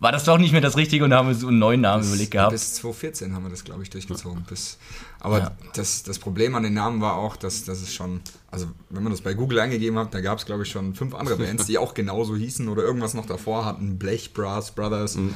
war 0.00 0.12
das 0.12 0.24
doch 0.24 0.38
nicht 0.38 0.52
mehr 0.52 0.60
das 0.60 0.76
Richtige 0.76 1.02
und 1.04 1.10
da 1.10 1.16
haben 1.18 1.28
wir 1.28 1.34
so 1.34 1.48
einen 1.48 1.58
neuen 1.58 1.80
Namen 1.80 2.06
überlegt 2.06 2.30
gehabt. 2.30 2.52
Bis 2.52 2.74
2014 2.74 3.34
haben 3.34 3.42
wir 3.44 3.50
das, 3.50 3.64
glaube 3.64 3.82
ich, 3.82 3.90
durchgezogen. 3.90 4.44
Bis, 4.48 4.78
aber 5.18 5.38
Ja. 5.38 5.50
das, 5.74 6.04
das 6.04 6.18
Problem 6.18 6.54
an 6.54 6.62
den 6.62 6.74
Namen 6.74 7.00
war 7.00 7.14
auch, 7.16 7.36
dass, 7.36 7.64
dass 7.64 7.82
es 7.82 7.92
schon, 7.92 8.20
also 8.50 8.66
wenn 8.90 9.02
man 9.02 9.12
das 9.12 9.20
bei 9.22 9.34
Google 9.34 9.58
eingegeben 9.58 9.98
hat, 9.98 10.14
da 10.14 10.20
gab 10.20 10.38
es, 10.38 10.46
glaube 10.46 10.62
ich, 10.62 10.70
schon 10.70 10.94
fünf 10.94 11.14
andere 11.14 11.36
Bands, 11.38 11.66
die 11.66 11.78
auch 11.78 11.94
genauso 11.94 12.36
hießen 12.36 12.68
oder 12.68 12.82
irgendwas 12.82 13.14
noch 13.14 13.26
davor 13.26 13.64
hatten, 13.64 13.98
Blech 13.98 14.32
Brass 14.34 14.70
Brothers. 14.70 15.16
Mhm. 15.16 15.34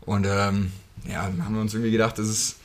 Und 0.00 0.26
ähm, 0.26 0.72
ja, 1.06 1.26
dann 1.26 1.44
haben 1.44 1.54
wir 1.54 1.60
uns 1.60 1.74
irgendwie 1.74 1.92
gedacht, 1.92 2.18
das 2.18 2.28
ist 2.28 2.56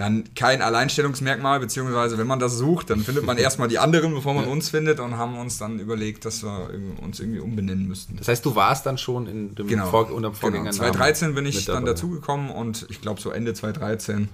ja 0.00 0.22
kein 0.34 0.62
Alleinstellungsmerkmal, 0.62 1.60
beziehungsweise 1.60 2.18
wenn 2.18 2.26
man 2.26 2.38
das 2.38 2.56
sucht, 2.56 2.90
dann 2.90 3.00
findet 3.00 3.24
man 3.24 3.36
erstmal 3.38 3.68
die 3.68 3.78
anderen, 3.78 4.14
bevor 4.14 4.34
man 4.34 4.46
uns 4.46 4.70
findet 4.70 4.98
und 4.98 5.16
haben 5.16 5.38
uns 5.38 5.58
dann 5.58 5.78
überlegt, 5.78 6.24
dass 6.24 6.42
wir 6.42 6.70
uns 7.02 7.20
irgendwie 7.20 7.40
umbenennen 7.40 7.86
müssten. 7.86 8.16
Das 8.16 8.28
heißt, 8.28 8.44
du 8.44 8.54
warst 8.54 8.86
dann 8.86 8.98
schon 8.98 9.26
in 9.26 9.54
dem 9.54 9.66
Genau. 9.66 9.86
Vor 9.86 10.00
unter 10.00 10.14
dem 10.14 10.22
genau. 10.22 10.32
Vorgängernamen 10.32 10.72
2013 10.72 11.34
bin 11.34 11.46
ich 11.46 11.64
dann 11.66 11.84
dazugekommen 11.84 12.50
und 12.50 12.86
ich 12.88 13.00
glaube 13.00 13.20
so 13.20 13.30
Ende 13.30 13.54
2013 13.54 14.28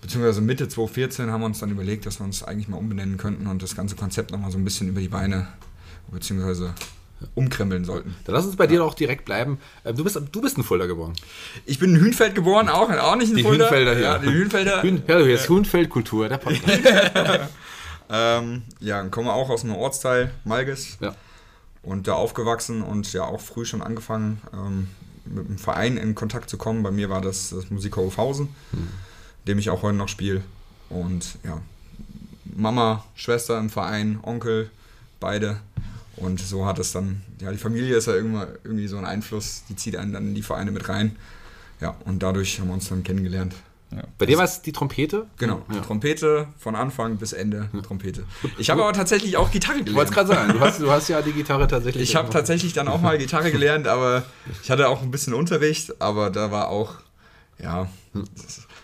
beziehungsweise 0.00 0.40
Mitte 0.40 0.68
2014 0.68 1.30
haben 1.30 1.40
wir 1.40 1.46
uns 1.46 1.58
dann 1.58 1.70
überlegt, 1.70 2.06
dass 2.06 2.20
wir 2.20 2.24
uns 2.24 2.42
eigentlich 2.42 2.68
mal 2.68 2.78
umbenennen 2.78 3.16
könnten 3.16 3.46
und 3.46 3.62
das 3.62 3.76
ganze 3.76 3.96
Konzept 3.96 4.30
nochmal 4.30 4.50
so 4.50 4.58
ein 4.58 4.64
bisschen 4.64 4.88
über 4.88 5.00
die 5.00 5.08
Beine 5.08 5.48
beziehungsweise 6.10 6.74
umkrempeln 7.34 7.84
sollten. 7.84 8.14
Dann 8.24 8.34
lass 8.34 8.44
uns 8.46 8.56
bei 8.56 8.66
dir 8.66 8.78
doch 8.78 8.94
direkt 8.94 9.24
bleiben. 9.24 9.58
Äh, 9.84 9.94
Du 9.94 10.04
bist, 10.04 10.20
du 10.32 10.40
bist 10.40 10.56
in 10.58 10.64
Fulda 10.64 10.86
geboren. 10.86 11.14
Ich 11.64 11.78
bin 11.78 11.94
in 11.94 12.00
Hünfeld 12.00 12.34
geboren, 12.34 12.68
auch, 12.68 12.90
auch 12.90 13.16
nicht 13.16 13.30
in 13.30 13.36
Die 13.36 13.42
Fulda. 13.42 13.64
Hünfelder 13.64 13.94
hier. 13.94 14.04
Ja, 14.04 14.18
die 14.18 14.26
Hünfelder. 14.30 14.82
Hün, 14.84 15.02
ja, 15.06 15.18
hier 15.18 15.34
ist 15.34 15.48
Huhnfeldkultur, 15.48 16.28
der 16.28 16.38
Podcast. 16.38 16.80
Ähm, 18.08 18.62
ja, 18.78 19.02
komme 19.08 19.32
auch 19.32 19.50
aus 19.50 19.64
einem 19.64 19.74
Ortsteil, 19.74 20.30
Malges. 20.44 20.96
Ja. 21.00 21.16
Und 21.82 22.06
da 22.06 22.14
aufgewachsen 22.14 22.82
und 22.82 23.12
ja 23.12 23.24
auch 23.24 23.40
früh 23.40 23.64
schon 23.64 23.82
angefangen, 23.82 24.40
ähm, 24.52 24.88
mit 25.24 25.48
dem 25.48 25.58
Verein 25.58 25.96
in 25.96 26.14
Kontakt 26.14 26.48
zu 26.48 26.56
kommen. 26.56 26.84
Bei 26.84 26.92
mir 26.92 27.10
war 27.10 27.20
das 27.20 27.50
das 27.50 27.68
Musiker 27.70 28.00
Hofhausen, 28.00 28.48
dem 29.48 29.58
ich 29.58 29.70
auch 29.70 29.82
heute 29.82 29.96
noch 29.96 30.08
spiele. 30.08 30.42
Und 30.88 31.38
ja, 31.42 31.60
Mama, 32.44 33.04
Schwester 33.16 33.58
im 33.58 33.70
Verein, 33.70 34.20
Onkel, 34.22 34.70
beide. 35.18 35.58
Und 36.16 36.40
so 36.40 36.64
hat 36.66 36.78
es 36.78 36.92
dann, 36.92 37.22
ja, 37.40 37.52
die 37.52 37.58
Familie 37.58 37.96
ist 37.96 38.06
ja 38.06 38.14
irgendwann 38.14 38.48
irgendwie 38.64 38.86
so 38.88 38.96
ein 38.96 39.04
Einfluss, 39.04 39.64
die 39.68 39.76
zieht 39.76 39.96
einen 39.96 40.12
dann 40.12 40.28
in 40.28 40.34
die 40.34 40.42
Vereine 40.42 40.70
mit 40.70 40.88
rein. 40.88 41.16
Ja, 41.80 41.96
und 42.06 42.22
dadurch 42.22 42.58
haben 42.58 42.68
wir 42.68 42.74
uns 42.74 42.88
dann 42.88 43.02
kennengelernt. 43.02 43.54
Bei 44.18 44.26
dir 44.26 44.36
war 44.36 44.44
es 44.44 44.62
die 44.62 44.72
Trompete? 44.72 45.26
Genau, 45.38 45.62
Ja. 45.72 45.80
Trompete 45.80 46.48
von 46.58 46.74
Anfang 46.74 47.18
bis 47.18 47.32
Ende 47.32 47.68
Trompete. 47.86 48.24
Ich 48.58 48.68
habe 48.68 48.82
aber 48.82 48.92
tatsächlich 48.92 49.36
auch 49.36 49.50
Gitarre 49.52 49.78
Ich 49.78 49.94
wollte 49.94 50.10
es 50.10 50.16
gelernt. 50.16 50.28
gerade 50.28 50.28
sagen, 50.28 50.52
du 50.58 50.60
hast, 50.60 50.80
du 50.80 50.90
hast 50.90 51.08
ja 51.08 51.22
die 51.22 51.32
Gitarre 51.32 51.68
tatsächlich. 51.68 52.02
Ich 52.02 52.16
habe 52.16 52.28
tatsächlich 52.28 52.72
dann 52.72 52.88
auch 52.88 53.00
mal 53.00 53.16
Gitarre 53.16 53.52
gelernt, 53.52 53.86
aber 53.86 54.24
ich 54.62 54.70
hatte 54.70 54.88
auch 54.88 55.02
ein 55.02 55.10
bisschen 55.12 55.34
Unterricht, 55.34 56.00
aber 56.02 56.30
da 56.30 56.50
war 56.50 56.68
auch, 56.68 56.94
ja, 57.62 57.88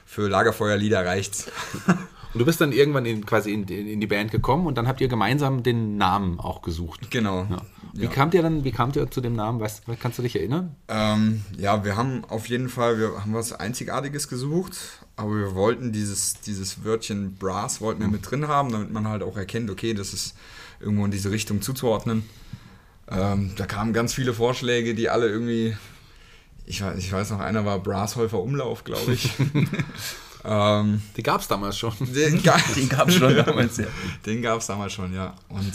für 0.07 0.29
Lagerfeuerlieder 0.29 1.05
reicht's. 1.05 1.47
Und 2.35 2.39
du 2.39 2.45
bist 2.47 2.61
dann 2.61 2.73
irgendwann 2.73 3.05
in, 3.07 3.27
quasi 3.27 3.53
in, 3.53 3.65
in 3.69 4.01
die 4.01 4.07
Band 4.07 4.31
gekommen 4.31 4.67
und 4.67 4.77
dann 4.79 4.89
habt 4.89 5.01
ihr 5.01 5.09
gemeinsam 5.09 5.63
den 5.63 5.97
Namen 5.99 6.41
auch 6.41 6.63
gesucht. 6.63 7.11
Genau. 7.11 7.47
Ja. 7.51 7.63
Wie 7.95 8.05
Ja. 8.05 8.11
kamt 8.11 8.33
ihr 8.33 8.41
dann, 8.43 8.65
wie 8.65 8.73
kamt 8.73 8.97
ihr 8.97 9.11
zu 9.11 9.21
dem 9.21 9.35
Namen? 9.35 9.61
Weißt, 9.61 9.83
kannst 10.01 10.19
du 10.19 10.23
dich 10.23 10.37
erinnern? 10.37 10.75
Ähm, 10.89 11.43
ja, 11.59 11.85
wir 11.85 11.97
haben 11.97 12.25
auf 12.27 12.47
jeden 12.49 12.71
Fall, 12.71 12.99
wir 12.99 13.21
haben 13.21 13.35
was 13.35 13.53
Einzigartiges 13.53 14.29
gesucht, 14.29 14.79
aber 15.17 15.37
wir 15.37 15.55
wollten 15.55 15.93
dieses, 15.93 16.41
dieses 16.41 16.85
Wörtchen 16.85 17.37
Brass 17.37 17.83
wollten 17.83 18.01
wir 18.01 18.09
mit 18.09 18.31
drin 18.31 18.49
haben, 18.49 18.73
damit 18.73 18.91
man 18.91 19.07
halt 19.07 19.23
auch 19.23 19.37
erkennt, 19.37 19.69
okay, 19.71 19.93
das 19.93 20.15
ist 20.15 20.35
irgendwo 20.81 21.05
in 21.05 21.11
diese 21.11 21.31
Richtung 21.31 21.61
zuzuordnen. 21.61 22.25
Ähm, 23.11 23.53
da 23.57 23.67
kamen 23.67 23.93
ganz 23.93 24.15
viele 24.15 24.33
Vorschläge, 24.33 24.95
die 24.95 25.11
alle 25.11 25.29
irgendwie, 25.29 25.77
ich 26.65 26.83
weiß, 26.83 26.97
ich 26.99 27.13
weiß 27.13 27.31
noch, 27.33 27.41
einer 27.41 27.67
war 27.67 27.79
Brasshäufer 27.79 28.41
Umlauf, 28.41 28.85
glaube 28.85 29.13
ich. 29.13 29.31
ähm, 30.45 31.03
Die 31.17 31.23
gab 31.23 31.41
es 31.41 31.49
damals 31.49 31.77
schon. 31.79 31.93
den 32.01 32.43
ga- 32.43 32.57
Den 32.77 32.89
gab 32.89 33.09
es 33.09 33.15
schon 33.15 33.35
damals, 33.37 33.77
ja. 33.79 33.87
den 34.27 34.43
gab 34.43 34.59
es 34.61 34.67
damals 34.67 34.93
schon, 34.93 35.15
ja. 35.15 35.35
Und 35.49 35.73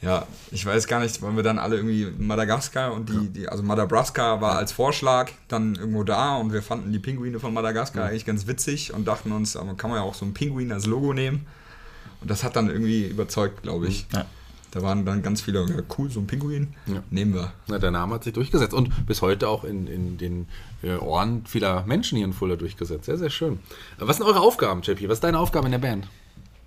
ja, 0.00 0.26
ich 0.50 0.66
weiß 0.66 0.88
gar 0.88 0.98
nicht, 1.00 1.22
waren 1.22 1.36
wir 1.36 1.44
dann 1.44 1.60
alle 1.60 1.76
irgendwie 1.76 2.08
Madagaskar 2.18 2.92
und 2.92 3.08
die, 3.08 3.28
die 3.28 3.48
also 3.48 3.62
Madabraska 3.62 4.40
war 4.40 4.56
als 4.56 4.72
Vorschlag 4.72 5.30
dann 5.46 5.76
irgendwo 5.76 6.02
da 6.02 6.36
und 6.38 6.52
wir 6.52 6.60
fanden 6.60 6.92
die 6.92 6.98
Pinguine 6.98 7.38
von 7.38 7.54
Madagaskar 7.54 8.06
eigentlich 8.08 8.24
ganz 8.26 8.48
witzig 8.48 8.92
und 8.92 9.06
dachten 9.06 9.30
uns, 9.30 9.56
aber 9.56 9.74
kann 9.74 9.90
man 9.90 10.00
ja 10.00 10.04
auch 10.04 10.14
so 10.14 10.24
einen 10.24 10.34
Pinguin 10.34 10.72
als 10.72 10.86
Logo 10.86 11.12
nehmen. 11.12 11.46
Und 12.20 12.30
das 12.30 12.42
hat 12.42 12.56
dann 12.56 12.68
irgendwie 12.68 13.06
überzeugt, 13.06 13.62
glaube 13.62 13.86
ich. 13.88 14.06
Ja. 14.12 14.24
Da 14.72 14.82
waren 14.82 15.04
dann 15.04 15.22
ganz 15.22 15.42
viele, 15.42 15.60
ja, 15.68 15.82
cool, 15.98 16.10
so 16.10 16.18
ein 16.20 16.26
Pinguin, 16.26 16.68
Ja. 16.86 17.02
nehmen 17.10 17.34
wir. 17.34 17.52
Na, 17.68 17.78
der 17.78 17.90
Name 17.90 18.14
hat 18.14 18.24
sich 18.24 18.32
durchgesetzt 18.32 18.72
und 18.72 19.06
bis 19.06 19.20
heute 19.20 19.48
auch 19.48 19.64
in, 19.64 19.86
in 19.86 20.16
den 20.16 20.46
äh, 20.82 20.96
Ohren 20.96 21.44
vieler 21.46 21.84
Menschen 21.86 22.16
hier 22.16 22.26
in 22.26 22.32
Fulda 22.32 22.56
durchgesetzt. 22.56 23.04
Sehr, 23.04 23.18
sehr 23.18 23.28
schön. 23.30 23.60
Was 23.98 24.16
sind 24.16 24.26
eure 24.26 24.40
Aufgaben, 24.40 24.80
JP? 24.82 25.08
Was 25.08 25.18
ist 25.18 25.24
deine 25.24 25.38
Aufgabe 25.38 25.66
in 25.66 25.72
der 25.72 25.78
Band? 25.78 26.08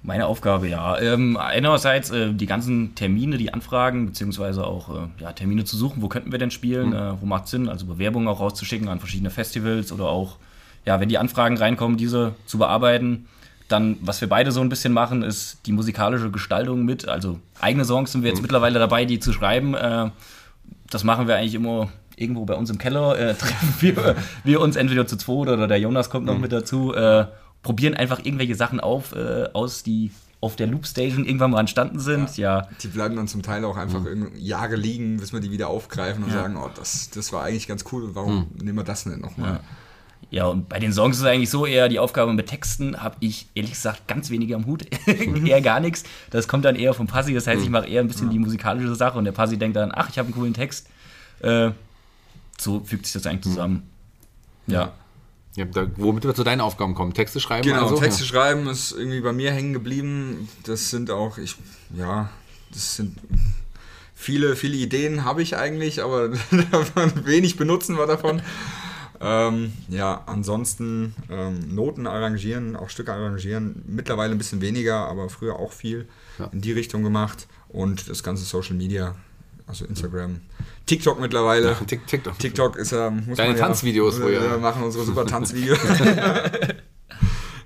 Meine 0.03 0.27
Aufgabe, 0.27 0.67
ja. 0.69 0.99
Ähm, 0.99 1.35
einerseits 1.35 2.11
äh, 2.11 2.31
die 2.31 2.45
ganzen 2.45 2.93
Termine, 2.93 3.37
die 3.37 3.51
Anfragen, 3.51 4.05
beziehungsweise 4.05 4.67
auch 4.67 4.89
äh, 4.95 5.07
ja, 5.23 5.31
Termine 5.33 5.63
zu 5.65 5.75
suchen, 5.75 6.03
wo 6.03 6.07
könnten 6.07 6.31
wir 6.31 6.37
denn 6.37 6.51
spielen, 6.51 6.93
äh, 6.93 7.19
wo 7.19 7.25
macht 7.25 7.47
Sinn, 7.47 7.67
also 7.67 7.87
Bewerbungen 7.87 8.27
auch 8.27 8.39
rauszuschicken 8.39 8.87
an 8.87 8.99
verschiedene 8.99 9.31
Festivals 9.31 9.91
oder 9.91 10.05
auch, 10.09 10.37
ja, 10.85 10.99
wenn 10.99 11.09
die 11.09 11.17
Anfragen 11.17 11.57
reinkommen, 11.57 11.97
diese 11.97 12.35
zu 12.45 12.59
bearbeiten. 12.59 13.25
Dann, 13.67 13.97
was 14.01 14.21
wir 14.21 14.29
beide 14.29 14.51
so 14.51 14.61
ein 14.61 14.69
bisschen 14.69 14.93
machen, 14.93 15.23
ist 15.23 15.57
die 15.65 15.71
musikalische 15.71 16.29
Gestaltung 16.29 16.85
mit. 16.85 17.07
Also 17.07 17.39
eigene 17.59 17.85
Songs 17.85 18.11
sind 18.11 18.23
wir 18.23 18.29
jetzt 18.29 18.41
mittlerweile 18.41 18.77
dabei, 18.79 19.05
die 19.05 19.19
zu 19.19 19.33
schreiben. 19.33 19.73
Äh, 19.73 20.11
das 20.89 21.03
machen 21.03 21.27
wir 21.27 21.35
eigentlich 21.37 21.55
immer 21.55 21.89
irgendwo 22.15 22.45
bei 22.45 22.53
uns 22.53 22.69
im 22.69 22.77
Keller. 22.77 23.17
Äh, 23.17 23.33
treffen 23.37 23.73
wir, 23.79 24.15
wir 24.43 24.61
uns 24.61 24.75
entweder 24.75 25.07
zu 25.07 25.17
zweit 25.17 25.49
oder 25.49 25.67
der 25.67 25.79
Jonas 25.79 26.09
kommt 26.09 26.25
noch 26.25 26.37
mit 26.37 26.51
dazu. 26.51 26.93
Äh, 26.93 27.25
probieren 27.63 27.95
einfach 27.95 28.19
irgendwelche 28.19 28.53
Sachen 28.53 28.79
auf, 28.79 29.13
aus, 29.53 29.81
die 29.81 30.11
auf 30.45 30.55
der 30.55 30.67
Loopstation 30.67 31.25
irgendwann 31.25 31.49
mal 31.49 31.59
entstanden 31.59 31.99
sind. 31.99 32.37
Ja. 32.37 32.67
Die 32.83 32.87
bleiben 32.87 33.15
dann 33.15 33.27
zum 33.27 33.41
Teil 33.41 33.65
auch 33.65 33.77
einfach 33.77 34.01
mhm. 34.01 34.31
Jahre 34.35 34.75
liegen, 34.75 35.17
bis 35.17 35.33
wir 35.33 35.39
die 35.39 35.49
wieder 35.49 35.69
aufgreifen 35.69 36.23
und 36.23 36.29
Ja. 36.29 36.43
sagen, 36.43 36.57
oh, 36.57 36.69
das, 36.75 37.09
das 37.09 37.33
war 37.33 37.43
eigentlich 37.43 37.67
ganz 37.67 37.83
cool, 37.91 38.13
warum 38.13 38.47
nehmen 38.61 38.77
wir 38.77 38.83
das 38.83 39.07
nicht 39.07 39.19
nochmal? 39.19 39.53
Ja. 39.53 39.59
Ja, 40.31 40.47
und 40.47 40.67
bei 40.67 40.79
den 40.79 40.91
Songs 40.91 41.17
ist 41.17 41.21
es 41.21 41.27
eigentlich 41.27 41.49
so 41.49 41.65
eher 41.65 41.87
die 41.87 41.99
Aufgabe 41.99 42.33
mit 42.33 42.47
Texten, 42.47 43.01
habe 43.01 43.15
ich 43.19 43.47
ehrlich 43.53 43.71
gesagt 43.71 44.07
ganz 44.07 44.29
wenige 44.29 44.55
am 44.55 44.65
Hut, 44.65 44.85
eher 45.45 45.61
gar 45.61 45.79
nichts. 45.79 46.03
Das 46.31 46.47
kommt 46.47 46.65
dann 46.65 46.75
eher 46.75 46.93
vom 46.93 47.07
Passi, 47.07 47.33
das 47.33 47.47
heißt, 47.47 47.63
ich 47.63 47.69
mache 47.69 47.87
eher 47.87 48.01
ein 48.01 48.07
bisschen 48.07 48.29
die 48.29 48.39
musikalische 48.39 48.95
Sache 48.95 49.17
und 49.17 49.25
der 49.25 49.31
Passi 49.31 49.57
denkt 49.57 49.77
dann, 49.77 49.91
ach, 49.93 50.09
ich 50.09 50.17
habe 50.17 50.27
einen 50.27 50.35
coolen 50.35 50.53
Text. 50.53 50.87
Äh, 51.39 51.71
so 52.57 52.81
fügt 52.83 53.05
sich 53.05 53.13
das 53.13 53.27
eigentlich 53.27 53.43
zusammen. 53.43 53.89
Ja. 54.67 54.93
Ja, 55.55 55.63
da, 55.63 55.87
womit 55.95 56.25
wir 56.25 56.35
zu 56.35 56.43
deinen 56.43 56.59
Aufgaben 56.59 56.95
kommen. 56.95 57.13
Texte 57.13 57.39
schreiben. 57.39 57.65
Genau, 57.65 57.83
also, 57.83 57.97
Texte 57.97 58.23
ja. 58.23 58.27
schreiben 58.27 58.67
ist 58.67 58.91
irgendwie 58.91 59.21
bei 59.21 59.31
mir 59.31 59.53
hängen 59.53 59.71
geblieben. 59.71 60.49
Das 60.63 60.89
sind 60.89 61.11
auch, 61.11 61.37
ich, 61.37 61.55
ja, 61.95 62.29
das 62.73 62.97
sind 62.97 63.17
viele, 64.13 64.55
viele 64.55 64.75
Ideen 64.75 65.23
habe 65.23 65.41
ich 65.41 65.55
eigentlich, 65.55 66.03
aber 66.03 66.29
davon 66.71 67.25
wenig 67.25 67.55
benutzen 67.55 67.97
wir 67.97 68.05
davon. 68.05 68.41
Ähm, 69.21 69.73
ja, 69.89 70.23
ansonsten 70.25 71.15
ähm, 71.29 71.73
Noten 71.73 72.07
arrangieren, 72.07 72.75
auch 72.75 72.89
Stücke 72.89 73.13
arrangieren, 73.13 73.83
mittlerweile 73.87 74.31
ein 74.33 74.37
bisschen 74.37 74.61
weniger, 74.61 74.95
aber 75.07 75.29
früher 75.29 75.55
auch 75.57 75.71
viel 75.71 76.07
Ja. 76.39 76.49
in 76.51 76.61
die 76.61 76.71
Richtung 76.73 77.03
gemacht 77.03 77.47
und 77.69 78.09
das 78.09 78.23
ganze 78.23 78.43
Social 78.43 78.75
Media, 78.75 79.15
also 79.67 79.85
Instagram, 79.85 80.41
TikTok 80.85 81.19
mittlerweile. 81.19 81.69
Ja, 81.69 81.73
TikTok. 81.73 82.37
TikTok 82.39 82.75
ist 82.77 82.91
ja. 82.91 83.09
Muss 83.09 83.37
Deine 83.37 83.51
man 83.53 83.59
ja, 83.59 83.65
Tanzvideos, 83.65 84.21
wo 84.21 84.25
wir, 84.27 84.33
ihr- 84.33 84.51
wir 84.51 84.57
machen 84.59 84.83
unsere 84.83 85.03
super 85.05 85.25
Tanzvideos. 85.25 85.79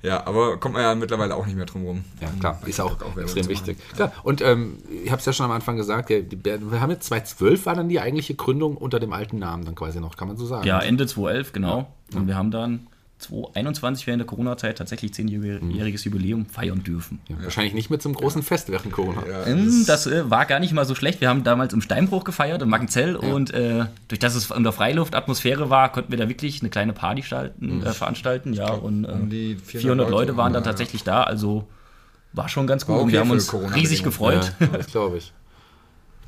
ja, 0.01 0.25
aber 0.25 0.57
kommt 0.57 0.75
man 0.75 0.83
ja 0.83 0.95
mittlerweile 0.95 1.35
auch 1.35 1.45
nicht 1.45 1.55
mehr 1.55 1.65
drum 1.65 1.85
rum. 1.85 2.03
Ja, 2.21 2.29
klar, 2.39 2.59
ist 2.65 2.79
auch, 2.79 2.99
Werbung 2.99 3.23
extrem 3.23 3.47
wichtig. 3.47 3.77
Klar, 3.95 4.11
und 4.23 4.41
ähm, 4.41 4.77
ich 5.03 5.11
habe 5.11 5.19
es 5.19 5.25
ja 5.25 5.33
schon 5.33 5.45
am 5.45 5.51
Anfang 5.51 5.75
gesagt, 5.77 6.09
ja, 6.09 6.19
die 6.21 6.43
wir 6.43 6.81
haben 6.81 6.91
jetzt 6.91 7.07
2012 7.07 7.65
war 7.65 7.75
dann 7.75 7.89
die 7.89 7.99
eigentliche 7.99 8.35
Gründung 8.35 8.77
unter 8.77 8.99
dem 8.99 9.13
alten 9.13 9.39
Namen 9.39 9.65
dann 9.65 9.75
quasi 9.75 9.99
noch, 9.99 10.15
kann 10.15 10.27
man 10.27 10.37
so 10.37 10.45
sagen. 10.45 10.67
Ja, 10.67 10.79
Ende 10.79 11.05
2011, 11.07 11.53
genau. 11.53 11.87
Und 12.13 12.27
wir 12.27 12.35
haben 12.35 12.51
dann 12.51 12.87
2021 13.19 14.07
während 14.07 14.21
der 14.21 14.27
Corona-Zeit 14.27 14.77
tatsächlich 14.77 15.13
zehnjähriges 15.13 16.05
Jubiläum 16.05 16.45
feiern 16.45 16.83
dürfen. 16.83 17.19
Ja, 17.27 17.35
Wahrscheinlich 17.43 17.73
nicht 17.73 17.89
mehr 17.89 17.99
zum 17.99 18.13
großen 18.13 18.43
Fest 18.43 18.69
während 18.69 18.91
Corona. 18.91 19.23
Ja, 19.29 19.45
Ähm, 19.45 19.83
Das 19.85 20.07
äh, 20.07 20.29
war 20.29 20.45
gar 20.45 20.59
nicht 20.59 20.73
mal 20.73 20.85
so 20.85 20.95
schlecht. 20.95 21.19
Wir 21.21 21.29
haben 21.29 21.43
damals 21.43 21.73
im 21.73 21.81
Steinbruch 21.81 22.23
gefeiert, 22.23 22.61
in 22.61 22.69
Mackenzell. 22.69 23.15
Und 23.15 23.53
äh, 23.53 23.85
durch 24.07 24.19
das 24.19 24.35
es 24.35 24.49
unter 24.51 24.71
Freiluftatmosphäre 24.71 25.69
war, 25.69 25.91
konnten 25.91 26.11
wir 26.11 26.17
da 26.17 26.29
wirklich 26.29 26.61
eine 26.61 26.69
kleine 26.69 26.93
Party 26.93 27.23
stalten, 27.23 27.83
äh, 27.85 27.91
veranstalten. 27.91 28.53
Ja, 28.53 28.71
und 28.71 29.03
äh, 29.03 29.07
um 29.09 29.29
die 29.29 29.55
400, 29.55 29.81
400 29.81 30.09
Leute 30.09 30.37
waren 30.37 30.53
dann 30.53 30.63
Ja, 30.63 30.67
ja. 30.67 30.71
tatsächlich 30.71 31.03
da. 31.03 31.23
Also 31.23 31.67
war 32.33 32.47
schon 32.47 32.67
ganz 32.67 32.85
gut. 32.85 32.95
War 32.95 33.01
und 33.01 33.07
okay 33.07 33.13
wir 33.13 33.19
haben 33.21 33.31
uns 33.31 33.53
riesig 33.75 34.03
gefreut. 34.03 34.53
Ja, 34.59 34.67
das 34.67 34.87
glaube 34.87 35.17
ich. 35.17 35.33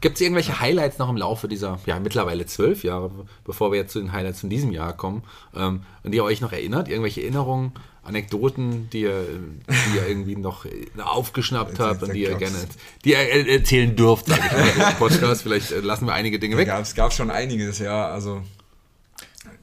Gibt 0.01 0.15
es 0.15 0.21
irgendwelche 0.21 0.59
Highlights 0.59 0.97
noch 0.97 1.09
im 1.09 1.17
Laufe 1.17 1.47
dieser, 1.47 1.79
ja, 1.85 1.99
mittlerweile 1.99 2.47
zwölf 2.47 2.83
Jahre, 2.83 3.11
bevor 3.45 3.71
wir 3.71 3.79
jetzt 3.79 3.93
zu 3.93 3.99
den 3.99 4.11
Highlights 4.11 4.39
von 4.39 4.49
diesem 4.49 4.71
Jahr 4.71 4.93
kommen, 4.93 5.23
ähm, 5.55 5.83
an 6.03 6.11
die 6.11 6.17
ihr 6.17 6.23
euch 6.23 6.41
noch 6.41 6.51
erinnert? 6.51 6.89
Irgendwelche 6.89 7.21
Erinnerungen, 7.21 7.71
Anekdoten, 8.03 8.89
die 8.89 9.01
ihr, 9.01 9.25
die 9.69 9.97
ihr 9.97 10.07
irgendwie 10.07 10.35
noch 10.35 10.65
äh, 10.65 10.87
aufgeschnappt 10.99 11.79
habt 11.79 12.01
und 12.01 12.13
die 12.13 12.23
ihr 12.23 12.35
gerne 12.35 12.57
die 13.05 13.11
ihr 13.11 13.19
äh, 13.19 13.57
erzählen 13.57 13.95
dürft, 13.95 14.25
sage 14.25 14.41
ich 14.43 14.77
mal, 14.77 14.89
im 14.89 14.97
Podcast. 14.97 15.43
Vielleicht 15.43 15.71
äh, 15.71 15.81
lassen 15.81 16.07
wir 16.07 16.13
einige 16.13 16.39
Dinge 16.39 16.57
weg. 16.57 16.67
Es 16.67 16.95
gab 16.95 17.13
schon 17.13 17.29
einiges, 17.29 17.77
ja. 17.77 18.09
Also 18.09 18.41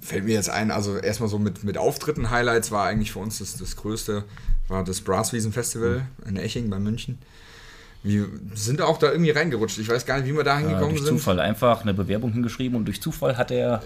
fällt 0.01 0.25
mir 0.25 0.35
jetzt 0.35 0.51
ein, 0.51 0.71
also 0.71 0.97
erstmal 0.97 1.29
so 1.29 1.41
mit, 1.41 1.65
mit 1.65 1.79
Auftritten, 1.79 2.31
Highlights 2.31 2.71
war 2.71 2.87
eigentlich 2.87 3.11
für 3.11 3.19
uns 3.19 3.39
das, 3.39 3.57
das 3.57 3.75
größte, 3.75 4.25
war 4.69 4.85
das 4.85 5.01
Brasswiesen 5.01 5.53
Festival 5.53 6.07
in 6.27 6.37
Eching 6.37 6.71
bei 6.71 6.79
München. 6.79 7.19
Wir 8.05 8.27
sind 8.55 8.81
auch 8.81 8.97
da 8.99 9.11
irgendwie 9.11 9.33
reingerutscht. 9.33 9.79
Ich 9.79 9.89
weiß 9.89 10.07
gar 10.07 10.19
nicht, 10.19 10.29
wie 10.29 10.37
wir 10.37 10.45
da 10.45 10.53
Ja, 10.55 10.59
hingekommen 10.61 10.91
durch 10.95 11.05
sind. 11.05 11.19
Zufall 11.19 11.41
einfach 11.41 11.83
eine 11.83 11.95
Bewerbung 11.95 12.33
hingeschrieben 12.33 12.77
und 12.79 12.85
durch 12.85 13.03
Zufall 13.03 13.37
hat 13.37 13.51
der, 13.51 13.83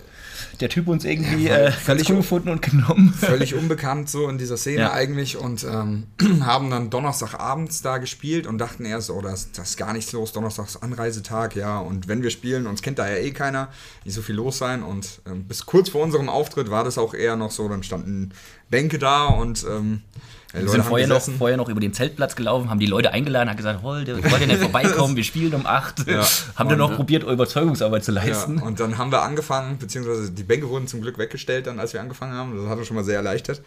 der 0.60 0.68
Typ 0.68 0.86
uns 0.88 1.04
irgendwie 1.06 1.46
Ja, 1.46 1.56
äh, 1.56 1.72
völlig 1.72 2.08
gefunden 2.08 2.50
und 2.50 2.60
genommen. 2.60 3.12
völlig 3.14 3.54
unbekannt 3.54 4.10
so 4.10 4.28
in 4.28 4.36
dieser 4.36 4.58
Szene 4.58 4.82
Ja. 4.82 4.92
eigentlich 4.92 5.38
und 5.38 5.64
ähm, 5.64 6.04
haben 6.42 6.68
dann 6.70 6.90
Donnerstagabends 6.90 7.80
da 7.80 7.96
gespielt 7.98 8.46
und 8.46 8.58
dachten 8.58 8.84
erst, 8.84 9.08
oh, 9.10 9.22
das, 9.22 9.50
das 9.52 9.70
ist 9.70 9.76
gar 9.78 9.94
nichts 9.94 10.12
los, 10.12 10.32
Donnerstags 10.32 10.76
Anreisetag, 10.82 11.56
ja, 11.56 11.78
und 11.78 12.06
wenn 12.06 12.22
wir 12.22 12.30
spielen, 12.30 12.66
uns 12.66 12.82
kennt 12.82 12.98
da 12.98 13.08
ja 13.08 13.16
eh 13.16 13.30
keiner, 13.30 13.68
nicht 14.04 14.14
so 14.14 14.20
viel 14.22 14.34
los 14.34 14.58
sein 14.58 14.82
und 14.82 15.22
ähm, 15.26 15.44
bis 15.44 15.64
kurz 15.64 15.88
vor 15.88 16.02
unserem 16.02 16.28
Auftritt 16.28 16.70
war 16.70 16.84
das 16.84 16.98
auch 16.98 17.14
eher 17.14 17.36
noch 17.36 17.50
so, 17.50 17.66
dann 17.68 17.82
standen 17.82 18.32
Bänke 18.68 18.98
da 18.98 19.24
und 19.24 19.64
ähm, 19.68 20.02
ja, 20.12 20.41
Wir 20.52 20.68
sind 20.68 20.84
vorher 20.84 21.06
noch, 21.06 21.20
vorher 21.20 21.56
noch 21.56 21.68
über 21.68 21.80
den 21.80 21.92
Zeltplatz 21.94 22.36
gelaufen, 22.36 22.68
haben 22.68 22.78
die 22.78 22.86
Leute 22.86 23.10
eingeladen, 23.12 23.48
haben 23.48 23.56
gesagt, 23.56 23.82
wollt 23.82 24.06
ihr, 24.08 24.16
wollt 24.30 24.40
ihr 24.40 24.46
nicht 24.46 24.60
vorbeikommen, 24.60 25.16
wir 25.16 25.24
spielen 25.24 25.54
um 25.54 25.66
8. 25.66 26.06
Ja. 26.06 26.24
Haben 26.56 26.68
dann 26.68 26.78
noch 26.78 26.94
probiert, 26.94 27.22
Überzeugungsarbeit 27.24 28.04
zu 28.04 28.12
leisten. 28.12 28.58
Ja, 28.58 28.62
und 28.64 28.78
dann 28.80 28.98
haben 28.98 29.10
wir 29.10 29.22
angefangen, 29.22 29.78
beziehungsweise 29.78 30.30
die 30.30 30.42
Bänke 30.42 30.68
wurden 30.68 30.86
zum 30.88 31.00
Glück 31.00 31.16
weggestellt 31.18 31.66
dann, 31.66 31.80
als 31.80 31.92
wir 31.94 32.00
angefangen 32.00 32.34
haben. 32.34 32.56
Das 32.56 32.68
hat 32.68 32.78
uns 32.78 32.86
schon 32.86 32.96
mal 32.96 33.04
sehr 33.04 33.16
erleichtert. 33.16 33.62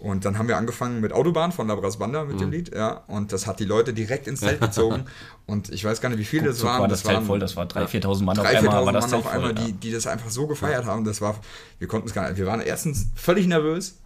Und 0.00 0.24
dann 0.24 0.38
haben 0.38 0.46
wir 0.46 0.56
angefangen 0.56 1.00
mit 1.00 1.12
Autobahn 1.12 1.50
von 1.50 1.66
Labras 1.66 1.96
Banda 1.98 2.22
mit 2.24 2.36
Mhm. 2.36 2.40
dem 2.40 2.50
Lied, 2.52 2.72
ja. 2.72 3.02
Und 3.08 3.32
das 3.32 3.48
hat 3.48 3.58
die 3.58 3.64
Leute 3.64 3.92
direkt 3.92 4.28
ins 4.28 4.38
Zelt 4.40 4.60
gezogen. 4.60 5.06
und 5.46 5.70
ich 5.70 5.82
weiß 5.84 6.00
gar 6.00 6.08
nicht, 6.10 6.18
wie 6.20 6.24
viele 6.24 6.48
das 6.50 6.58
So 6.58 6.66
waren. 6.68 6.82
war 6.82 6.88
das 6.88 7.02
Zelt 7.02 7.24
voll, 7.24 7.40
das 7.40 7.56
war 7.56 7.64
3.000, 7.66 7.88
4.000 8.04 8.22
Mann 8.22 8.38
auf 8.38 8.46
3.000, 8.46 8.56
einmal, 8.58 8.72
war 8.72 8.82
4.000 8.82 8.92
das 8.92 9.10
Mann 9.10 9.20
auf 9.20 9.26
einmal, 9.26 9.54
voll, 9.56 9.64
die, 9.66 9.72
die 9.72 9.90
das 9.90 10.06
einfach 10.06 10.30
so 10.30 10.46
gefeiert 10.46 10.84
haben. 10.84 11.04
Das 11.04 11.20
war, 11.20 11.34
wir 11.80 11.88
konnten 11.88 12.06
es 12.06 12.14
gar 12.14 12.28
nicht. 12.28 12.38
Wir 12.38 12.46
waren 12.46 12.60
erstens 12.60 13.06
völlig 13.16 13.48
nervös. 13.48 13.96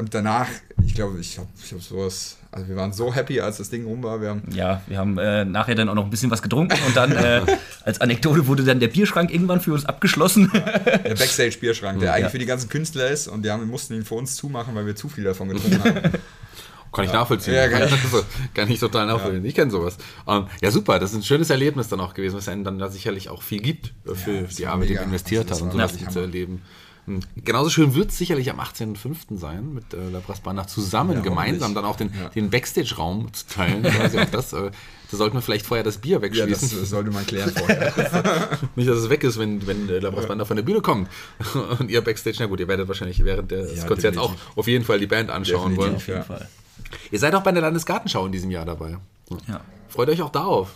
Und 0.00 0.14
danach, 0.14 0.48
ich 0.82 0.94
glaube, 0.94 1.20
ich 1.20 1.36
habe 1.36 1.46
ich 1.62 1.72
hab 1.72 1.82
sowas, 1.82 2.38
also 2.50 2.66
wir 2.66 2.74
waren 2.74 2.90
so 2.94 3.14
happy, 3.14 3.38
als 3.38 3.58
das 3.58 3.68
Ding 3.68 3.84
rum 3.84 4.02
war. 4.02 4.22
Wir 4.22 4.30
haben 4.30 4.42
Ja, 4.50 4.80
wir 4.86 4.96
haben 4.96 5.18
äh, 5.18 5.44
nachher 5.44 5.74
dann 5.74 5.90
auch 5.90 5.94
noch 5.94 6.04
ein 6.04 6.10
bisschen 6.10 6.30
was 6.30 6.40
getrunken 6.40 6.78
und 6.86 6.96
dann 6.96 7.12
äh, 7.12 7.42
als 7.84 8.00
Anekdote 8.00 8.46
wurde 8.46 8.64
dann 8.64 8.80
der 8.80 8.88
Bierschrank 8.88 9.30
irgendwann 9.30 9.60
für 9.60 9.74
uns 9.74 9.84
abgeschlossen. 9.84 10.50
Der 10.54 11.14
Backstage-Bierschrank, 11.16 12.00
der 12.00 12.14
eigentlich 12.14 12.22
Ja. 12.24 12.28
für 12.30 12.38
die 12.38 12.46
ganzen 12.46 12.70
Künstler 12.70 13.08
ist 13.10 13.28
und 13.28 13.42
die 13.44 13.50
haben, 13.50 13.68
mussten 13.68 13.92
ihn 13.92 14.06
für 14.06 14.14
uns 14.14 14.36
zumachen, 14.36 14.74
weil 14.74 14.86
wir 14.86 14.96
zu 14.96 15.10
viel 15.10 15.24
davon 15.24 15.50
getrunken 15.50 15.84
haben. 15.84 16.00
Kann 16.92 17.04
ich 17.04 17.12
nachvollziehen. 17.12 17.54
Ja, 17.54 17.68
kann 17.68 17.86
ich. 17.86 17.92
Also, 17.92 18.24
kann 18.54 18.68
ich 18.70 18.80
total 18.80 19.06
nachvollziehen. 19.06 19.44
Ich 19.44 19.54
kenne 19.54 19.70
sowas. 19.70 19.96
Ähm, 20.26 20.46
ja, 20.60 20.70
super. 20.72 20.98
Das 20.98 21.10
ist 21.12 21.18
ein 21.18 21.22
schönes 21.22 21.50
Erlebnis 21.50 21.88
dann 21.88 22.00
auch 22.00 22.14
gewesen, 22.14 22.36
was 22.36 22.48
einem 22.48 22.64
dann 22.64 22.80
da 22.80 22.88
sicherlich 22.88 23.28
auch 23.28 23.42
viel 23.42 23.60
gibt 23.60 23.92
für 24.14 24.42
die 24.42 24.66
Arbeit, 24.66 24.88
die 24.88 24.94
man 24.94 25.04
investiert 25.04 25.48
Also 25.50 25.66
hat 25.66 25.74
das 25.74 25.92
und 25.92 26.00
sowas 26.00 26.12
zu 26.14 26.18
erleben. 26.20 26.62
Hm. 27.06 27.20
Genauso 27.44 27.70
schön 27.70 27.94
wird 27.94 28.10
es 28.10 28.18
sicherlich 28.18 28.50
am 28.50 28.60
18.05. 28.60 29.38
sein, 29.38 29.72
mit 29.74 29.94
äh, 29.94 30.08
La 30.10 30.20
Brassbanda 30.20 30.66
zusammen, 30.66 31.14
Ja, 31.14 31.20
gemeinsam 31.20 31.74
dann 31.74 31.84
auch 31.84 31.96
den, 31.96 32.10
Ja. 32.18 32.28
den 32.28 32.50
Backstage-Raum 32.50 33.32
zu 33.32 33.46
teilen. 33.48 33.82
das, 34.32 34.52
äh, 34.52 34.70
da 35.10 35.16
sollten 35.16 35.36
wir 35.36 35.40
vielleicht 35.42 35.66
vorher 35.66 35.82
das 35.82 35.98
Bier 35.98 36.20
Ja, 36.22 36.46
das 36.46 36.62
wegschließen. 36.62 36.84
sollte 36.84 37.10
man 37.10 37.26
klären 37.26 37.50
vorher. 37.50 37.92
Nicht, 38.76 38.88
dass 38.88 38.98
es 38.98 39.08
weg 39.10 39.24
ist, 39.24 39.38
wenn, 39.38 39.66
wenn 39.66 39.88
äh, 39.88 39.98
La 39.98 40.10
Brassbanda 40.10 40.44
von 40.44 40.56
der 40.56 40.62
Bühne 40.62 40.80
kommt. 40.82 41.08
Und 41.78 41.90
ihr 41.90 42.00
Backstage, 42.02 42.36
na 42.40 42.46
gut, 42.46 42.60
ihr 42.60 42.68
werdet 42.68 42.86
wahrscheinlich 42.88 43.24
während 43.24 43.50
des 43.50 43.78
Ja, 43.78 43.86
Konzerts 43.86 44.18
auch 44.18 44.34
auf 44.56 44.66
jeden 44.68 44.84
Fall 44.84 44.98
die 45.00 45.06
Band 45.06 45.30
anschauen 45.30 45.76
wollen. 45.76 45.96
Auf 45.96 46.06
jeden. 46.06 46.22
Fall. 46.24 46.48
Ihr 47.10 47.18
seid 47.18 47.34
auch 47.34 47.42
bei 47.42 47.52
der 47.52 47.62
Landesgartenschau 47.62 48.26
in 48.26 48.32
diesem 48.32 48.50
Jahr 48.50 48.64
dabei. 48.66 48.98
Freut 49.88 50.08
euch 50.08 50.22
auch 50.22 50.30
darauf. 50.30 50.70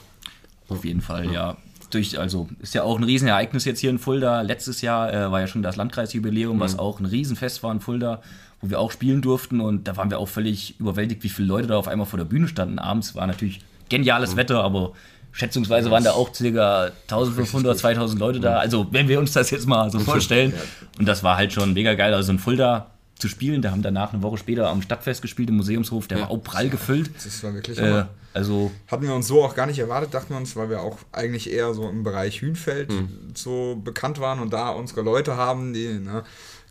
Auf 0.68 0.84
jeden 0.84 1.00
Fall, 1.00 1.30
ja. 1.32 1.56
Durch, 1.94 2.18
also 2.18 2.48
ist 2.60 2.74
ja 2.74 2.82
auch 2.82 2.98
ein 2.98 3.04
Riesenereignis 3.04 3.64
jetzt 3.64 3.80
hier 3.80 3.90
in 3.90 3.98
Fulda. 3.98 4.42
Letztes 4.42 4.80
Jahr 4.80 5.12
äh, 5.12 5.30
war 5.30 5.40
ja 5.40 5.46
schon 5.46 5.62
das 5.62 5.76
Landkreisjubiläum, 5.76 6.60
was 6.60 6.78
auch 6.78 7.00
ein 7.00 7.06
Riesenfest 7.06 7.62
war 7.62 7.72
in 7.72 7.80
Fulda, 7.80 8.20
wo 8.60 8.70
wir 8.70 8.80
auch 8.80 8.90
spielen 8.90 9.22
durften. 9.22 9.60
Und 9.60 9.86
da 9.88 9.96
waren 9.96 10.10
wir 10.10 10.18
auch 10.18 10.28
völlig 10.28 10.78
überwältigt, 10.80 11.22
wie 11.22 11.28
viele 11.28 11.48
Leute 11.48 11.68
da 11.68 11.76
auf 11.76 11.88
einmal 11.88 12.06
vor 12.06 12.18
der 12.18 12.24
Bühne 12.24 12.48
standen. 12.48 12.78
Abends 12.78 13.14
war 13.14 13.26
natürlich 13.26 13.60
geniales 13.88 14.36
Wetter, 14.36 14.62
aber 14.62 14.92
schätzungsweise 15.32 15.90
waren 15.90 16.04
da 16.04 16.12
auch 16.12 16.32
ca. 16.32 16.90
1500, 17.02 17.78
2000 17.78 18.20
Leute 18.20 18.40
da. 18.40 18.58
Also 18.58 18.86
wenn 18.90 19.08
wir 19.08 19.18
uns 19.18 19.32
das 19.32 19.50
jetzt 19.50 19.66
mal 19.66 19.90
so 19.90 19.98
vorstellen. 20.00 20.52
Und 20.98 21.06
das 21.06 21.22
war 21.22 21.36
halt 21.36 21.52
schon 21.52 21.72
mega 21.74 21.94
geil. 21.94 22.14
Also 22.14 22.32
in 22.32 22.38
Fulda 22.38 22.93
zu 23.18 23.28
spielen, 23.28 23.62
da 23.62 23.70
haben 23.70 23.82
danach 23.82 24.12
eine 24.12 24.22
Woche 24.22 24.38
später 24.38 24.68
am 24.68 24.82
Stadtfest 24.82 25.22
gespielt 25.22 25.48
im 25.48 25.56
Museumshof, 25.56 26.08
der 26.08 26.18
Ja. 26.18 26.24
war 26.24 26.30
auch 26.30 26.38
prall 26.38 26.68
gefüllt. 26.68 27.10
Das 27.24 27.42
war 27.44 27.54
wirklich 27.54 27.78
Äh, 27.78 28.04
also 28.32 28.72
Hatten 28.88 29.06
wir 29.06 29.14
uns 29.14 29.28
so 29.28 29.44
auch 29.44 29.54
gar 29.54 29.66
nicht 29.66 29.78
erwartet, 29.78 30.12
dachten 30.12 30.30
wir 30.34 30.36
uns, 30.38 30.56
weil 30.56 30.68
wir 30.68 30.80
auch 30.80 30.98
eigentlich 31.12 31.50
eher 31.52 31.72
so 31.74 31.88
im 31.88 32.02
Bereich 32.02 32.40
Hühnfeld 32.42 32.90
Mhm. 32.90 33.08
so 33.34 33.80
bekannt 33.82 34.18
waren 34.18 34.40
und 34.40 34.52
da 34.52 34.70
unsere 34.70 35.02
Leute 35.02 35.36
haben, 35.36 35.72
die 35.72 35.86
ne, 36.00 36.24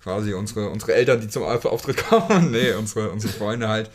quasi 0.04 0.34
unsere, 0.34 0.70
unsere 0.70 0.94
Eltern, 0.94 1.22
die 1.22 1.30
zum 1.30 1.44
Auftritt 1.44 1.98
kommen, 2.10 2.52
nee, 2.52 2.74
unsere, 2.74 3.10
unsere 3.12 3.32
Freunde 3.32 3.70
halt. 3.70 3.90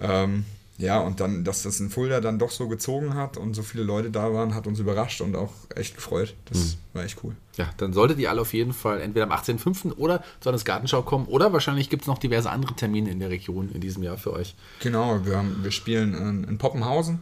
Ähm, 0.00 0.44
ja, 0.80 0.98
und 0.98 1.20
dann, 1.20 1.44
dass 1.44 1.62
das 1.62 1.78
in 1.80 1.90
Fulda 1.90 2.20
dann 2.20 2.38
doch 2.38 2.50
so 2.50 2.66
gezogen 2.68 3.14
hat 3.14 3.36
und 3.36 3.54
so 3.54 3.62
viele 3.62 3.84
Leute 3.84 4.10
da 4.10 4.32
waren, 4.32 4.54
hat 4.54 4.66
uns 4.66 4.78
überrascht 4.80 5.20
und 5.20 5.36
auch 5.36 5.52
echt 5.76 5.94
gefreut. 5.94 6.34
Das 6.46 6.58
Mhm. 6.58 6.74
war 6.94 7.04
echt 7.04 7.18
cool. 7.22 7.36
Ja, 7.56 7.70
dann 7.76 7.92
solltet 7.92 8.18
ihr 8.18 8.30
alle 8.30 8.40
auf 8.40 8.52
jeden 8.54 8.72
Fall 8.72 9.00
entweder 9.00 9.26
am 9.26 9.32
18.05. 9.32 9.92
oder 9.98 10.24
zur 10.40 10.52
Landesgartenschau 10.52 11.02
kommen 11.02 11.26
oder 11.26 11.52
wahrscheinlich 11.52 11.90
gibt 11.90 12.02
es 12.02 12.08
noch 12.08 12.18
diverse 12.18 12.50
andere 12.50 12.74
Termine 12.74 13.10
in 13.10 13.20
der 13.20 13.30
Region 13.30 13.70
in 13.72 13.80
diesem 13.80 14.02
Jahr 14.02 14.16
für 14.18 14.32
euch. 14.32 14.54
Genau, 14.80 15.24
wir, 15.24 15.36
haben, 15.36 15.62
wir 15.62 15.70
spielen 15.70 16.14
in, 16.14 16.44
in 16.44 16.58
Poppenhausen 16.58 17.20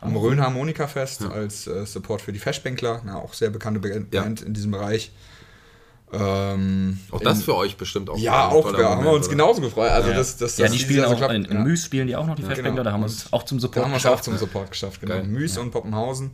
am 0.00 0.16
Rhön 0.16 0.40
Harmonika 0.40 0.86
Fest 0.88 1.22
als 1.22 1.66
äh, 1.68 1.86
Support 1.86 2.22
für 2.22 2.32
die 2.32 2.40
Feschbänkler, 2.40 3.02
auch 3.14 3.34
sehr 3.34 3.50
bekannte 3.50 3.80
Band 3.80 4.12
Ja. 4.12 4.24
in 4.24 4.52
diesem 4.52 4.72
Bereich. 4.72 5.12
Ähm, 6.12 6.98
Auch 7.10 7.20
das 7.20 7.38
in- 7.38 7.44
für 7.44 7.56
euch 7.56 7.76
bestimmt 7.76 8.10
auch. 8.10 8.18
Ja, 8.18 8.48
auch, 8.48 8.78
ja, 8.78 8.90
haben 8.90 9.04
wir 9.04 9.12
uns 9.12 9.26
oder? 9.26 9.34
genauso 9.36 9.60
gefreut. 9.62 9.90
Also 9.90 10.10
das, 10.12 10.36
das, 10.36 10.58
Ja, 10.58 10.64
dass 10.66 10.72
die 10.72 10.78
spielen 10.78 11.04
auch, 11.06 11.16
klappt. 11.16 11.32
in, 11.34 11.44
in 11.46 11.52
Ja. 11.56 11.60
Müs 11.64 11.84
spielen 11.84 12.06
die 12.06 12.16
auch 12.16 12.26
noch 12.26 12.34
die 12.36 12.42
Festbänkler, 12.42 12.84
da 12.84 12.92
haben 12.92 13.00
wir 13.00 13.06
es 13.06 13.32
auch 13.32 13.44
zum 13.44 13.58
Da 13.58 13.62
Support 13.62 13.84
haben 13.86 13.92
wir 13.92 13.96
es 13.96 14.04
auch 14.06 14.10
geschafft. 14.10 14.24
zum 14.24 14.36
Support 14.36 14.70
geschafft, 14.70 15.00
genau. 15.00 15.14
Geil. 15.14 15.24
Müs 15.24 15.56
und 15.56 15.70
Poppenhausen. 15.70 16.32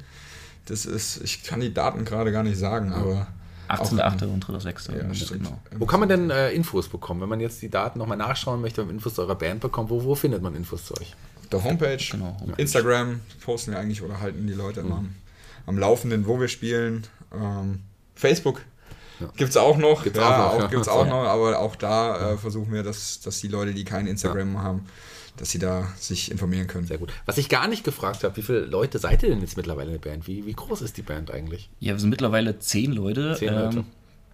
Das 0.67 0.85
ist, 0.85 1.23
ich 1.23 1.45
kann 1.45 1.61
die 1.61 1.73
Daten 1.73 2.05
gerade 2.05 2.33
gar 2.33 2.43
nicht 2.43 2.59
sagen, 2.59 2.93
aber 2.93 3.29
18.8. 3.69 4.25
und 4.27 4.45
3.6. 4.45 4.91
Ja, 4.93 4.99
Ja, 5.13 5.37
genau. 5.37 5.59
Wo 5.79 5.87
kann 5.87 6.01
man 6.01 6.09
denn 6.09 6.31
äh, 6.31 6.51
Infos 6.53 6.89
bekommen? 6.89 7.21
Wenn 7.21 7.29
man 7.29 7.41
jetzt 7.41 7.63
die 7.63 7.69
Daten 7.71 7.99
nochmal 7.99 8.17
nachschauen 8.19 8.61
möchte, 8.61 8.79
wenn 8.79 8.87
man 8.89 8.97
Infos 8.97 9.15
zu 9.15 9.23
eurer 9.23 9.35
Band 9.37 9.61
bekommt, 9.61 9.91
wo, 9.91 10.03
wo 10.05 10.15
findet 10.15 10.43
man 10.43 10.55
Infos 10.57 10.87
zu 10.87 10.95
euch? 10.99 11.15
der 11.53 11.65
Homepage, 11.65 11.97
Genau, 12.11 12.37
Homepage. 12.41 12.61
Instagram 12.61 13.21
posten 13.43 13.71
wir 13.73 13.79
eigentlich 13.79 14.03
oder 14.03 14.21
halten 14.21 14.47
die 14.47 14.53
Leute 14.53 14.81
immer 14.81 14.97
am, 14.97 15.15
am 15.67 15.79
Laufenden, 15.79 16.27
wo 16.27 16.39
wir 16.39 16.49
spielen. 16.49 17.07
Ähm, 17.33 17.81
Facebook 18.15 18.61
gibt 19.37 19.51
es 19.51 19.57
auch 19.57 19.77
noch. 19.77 20.05
Gibt's 20.05 20.19
ja, 20.19 20.47
auch 20.47 20.55
noch, 20.55 20.61
ja. 20.63 20.67
gibt's 20.69 20.89
auch 20.89 21.05
Ja. 21.07 21.11
noch, 21.11 21.25
aber 21.25 21.59
auch 21.59 21.77
da 21.77 22.33
äh, 22.33 22.37
versuchen 22.37 22.73
wir, 22.73 22.83
dass, 22.83 23.21
dass 23.21 23.41
die 23.41 23.49
Leute, 23.49 23.75
die 23.75 23.85
kein 23.85 24.07
Instagram 24.07 24.63
haben, 24.63 24.87
dass 25.37 25.51
sie 25.51 25.59
da 25.59 25.89
sich 25.99 26.31
informieren 26.31 26.67
können. 26.67 26.87
Sehr 26.87 26.99
gut. 26.99 27.13
Was 27.27 27.39
ich 27.39 27.49
gar 27.49 27.69
nicht 27.69 27.85
gefragt 27.85 28.25
habe, 28.25 28.37
wie 28.37 28.43
viele 28.43 28.61
Leute 28.61 28.99
seid 28.99 29.23
ihr 29.23 29.29
denn 29.31 29.41
jetzt 29.41 29.57
mittlerweile 29.57 29.93
in 29.95 30.01
der 30.01 30.11
Band? 30.11 30.27
Wie, 30.27 30.45
wie 30.47 30.53
groß 30.53 30.83
ist 30.83 30.97
die 30.97 31.03
Band 31.03 31.31
eigentlich? 31.31 31.69
Ja, 31.81 31.93
wir 31.95 32.01
sind 32.01 32.11
mittlerweile 32.11 32.59
zehn 32.59 32.93
Leute. 32.93 33.37
Zehn 33.39 33.55
Leute. 33.55 33.79
Ähm, 33.79 33.85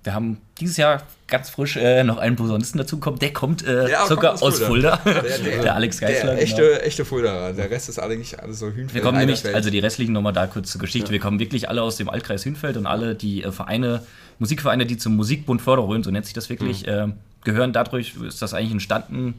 wir 0.03 0.13
haben 0.15 0.39
dieses 0.61 0.77
Jahr 0.77 1.03
ganz 1.29 1.49
frisch 1.49 1.77
äh, 1.77 2.05
noch 2.05 2.19
einen 2.19 2.37
Posaunisten 2.37 2.77
dazu 2.79 2.97
bekommen. 2.99 3.19
Der 3.21 3.33
kommt 3.33 3.67
äh, 3.67 3.89
Ja, 3.91 4.07
sogar 4.07 4.33
kommt 4.33 4.43
aus 4.43 4.61
Fulda. 4.61 4.97
Der, 5.05 5.23
der- 5.63 5.75
Alex 5.75 5.99
Geisler. 5.99 6.33
Der 6.35 6.43
echte, 6.43 6.83
echte 6.83 7.07
Fuldaer. 7.07 7.55
Der 7.55 7.71
Rest 7.71 7.89
ist 7.89 7.99
eigentlich 7.99 8.39
alles 8.39 8.59
so 8.59 8.67
Hühnfeld. 8.67 8.93
Wir 8.95 9.01
kommen 9.01 9.17
nämlich, 9.19 9.47
also 9.55 9.71
die 9.71 9.79
restlichen 9.79 10.13
nochmal 10.13 10.35
da 10.35 10.47
kurz 10.47 10.71
zur 10.73 10.81
Geschichte. 10.83 11.11
Wir 11.11 11.21
kommen 11.21 11.39
wirklich 11.39 11.71
alle 11.71 11.81
aus 11.81 11.97
dem 11.97 12.11
Altkreis 12.11 12.45
Hünfeld 12.45 12.77
und 12.77 12.85
alle 12.87 13.15
die 13.15 13.45
äh, 13.45 13.51
Vereine, 13.51 14.03
Musikvereine, 14.39 14.87
die 14.87 14.97
zum 14.97 15.17
Musikbund 15.17 15.63
Förderröhren, 15.63 16.03
so 16.03 16.11
nennt 16.11 16.25
sich 16.27 16.35
das 16.35 16.49
wirklich, 16.51 16.85
ähm, 16.87 17.15
gehören. 17.45 17.73
Dadurch 17.73 18.15
ist 18.17 18.43
das 18.43 18.55
eigentlich 18.55 18.73
entstanden. 18.73 19.35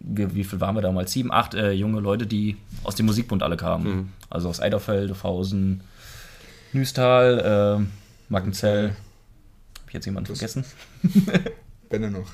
Wir, 0.00 0.34
wie 0.34 0.44
viel 0.44 0.60
waren 0.60 0.74
wir 0.74 0.82
damals? 0.82 1.12
Sieben, 1.12 1.32
acht 1.32 1.54
äh, 1.54 1.72
junge 1.72 2.00
Leute, 2.00 2.26
die 2.26 2.56
aus 2.82 2.94
dem 2.94 3.06
Musikbund 3.06 3.42
alle 3.42 3.56
kamen. 3.56 4.12
Also 4.28 4.48
aus 4.48 4.60
Eiderfeld, 4.60 5.22
Hausen, 5.22 5.82
Nüstal, 6.72 7.78
äh, 7.80 7.84
Markenzell. 8.28 8.88
Habe 8.88 9.88
ich 9.88 9.94
jetzt 9.94 10.04
jemanden 10.06 10.26
vergessen? 10.34 10.64
Benne 11.88 12.10
noch. 12.10 12.26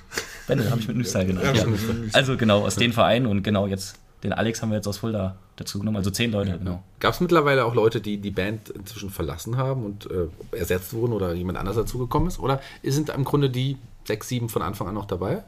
Benne 0.47 0.71
habe 0.71 0.81
ich 0.81 0.89
mit 0.89 0.97
Nüstal 0.97 1.27
genannt. 1.27 1.57
Ja, 1.57 1.65
Ja. 1.65 1.69
Also 2.13 2.37
genau, 2.37 2.65
aus 2.65 2.77
den 2.77 2.93
Vereinen 2.93 3.27
und 3.27 3.43
genau 3.43 3.67
jetzt 3.67 3.99
den 4.23 4.33
Alex 4.33 4.61
haben 4.61 4.71
wir 4.71 4.77
jetzt 4.77 4.87
aus 4.87 4.99
Fulda 4.99 5.37
dazu 5.57 5.79
genommen. 5.79 5.97
Also 5.97 6.11
zehn 6.11 6.31
Leute, 6.31 6.59
genau. 6.59 6.83
Gab 6.99 7.15
es 7.15 7.21
mittlerweile 7.21 7.65
auch 7.65 7.75
Leute, 7.75 8.01
die 8.01 8.19
die 8.19 8.31
Band 8.31 8.69
inzwischen 8.71 9.11
verlassen 9.11 9.57
haben 9.57 9.85
und 9.85 10.09
äh, 10.11 10.57
ersetzt 10.57 10.93
wurden 10.93 11.13
oder 11.13 11.33
jemand 11.33 11.59
anders 11.59 11.77
dazugekommen 11.77 12.29
ist? 12.29 12.39
Oder 12.39 12.61
sind 12.83 13.09
im 13.11 13.25
Grunde 13.25 13.51
die 13.51 13.79
sechs, 14.05 14.29
sieben 14.29 14.49
von 14.49 14.63
Anfang 14.63 14.89
an 14.89 14.95
noch 14.95 15.07
dabei? 15.07 15.45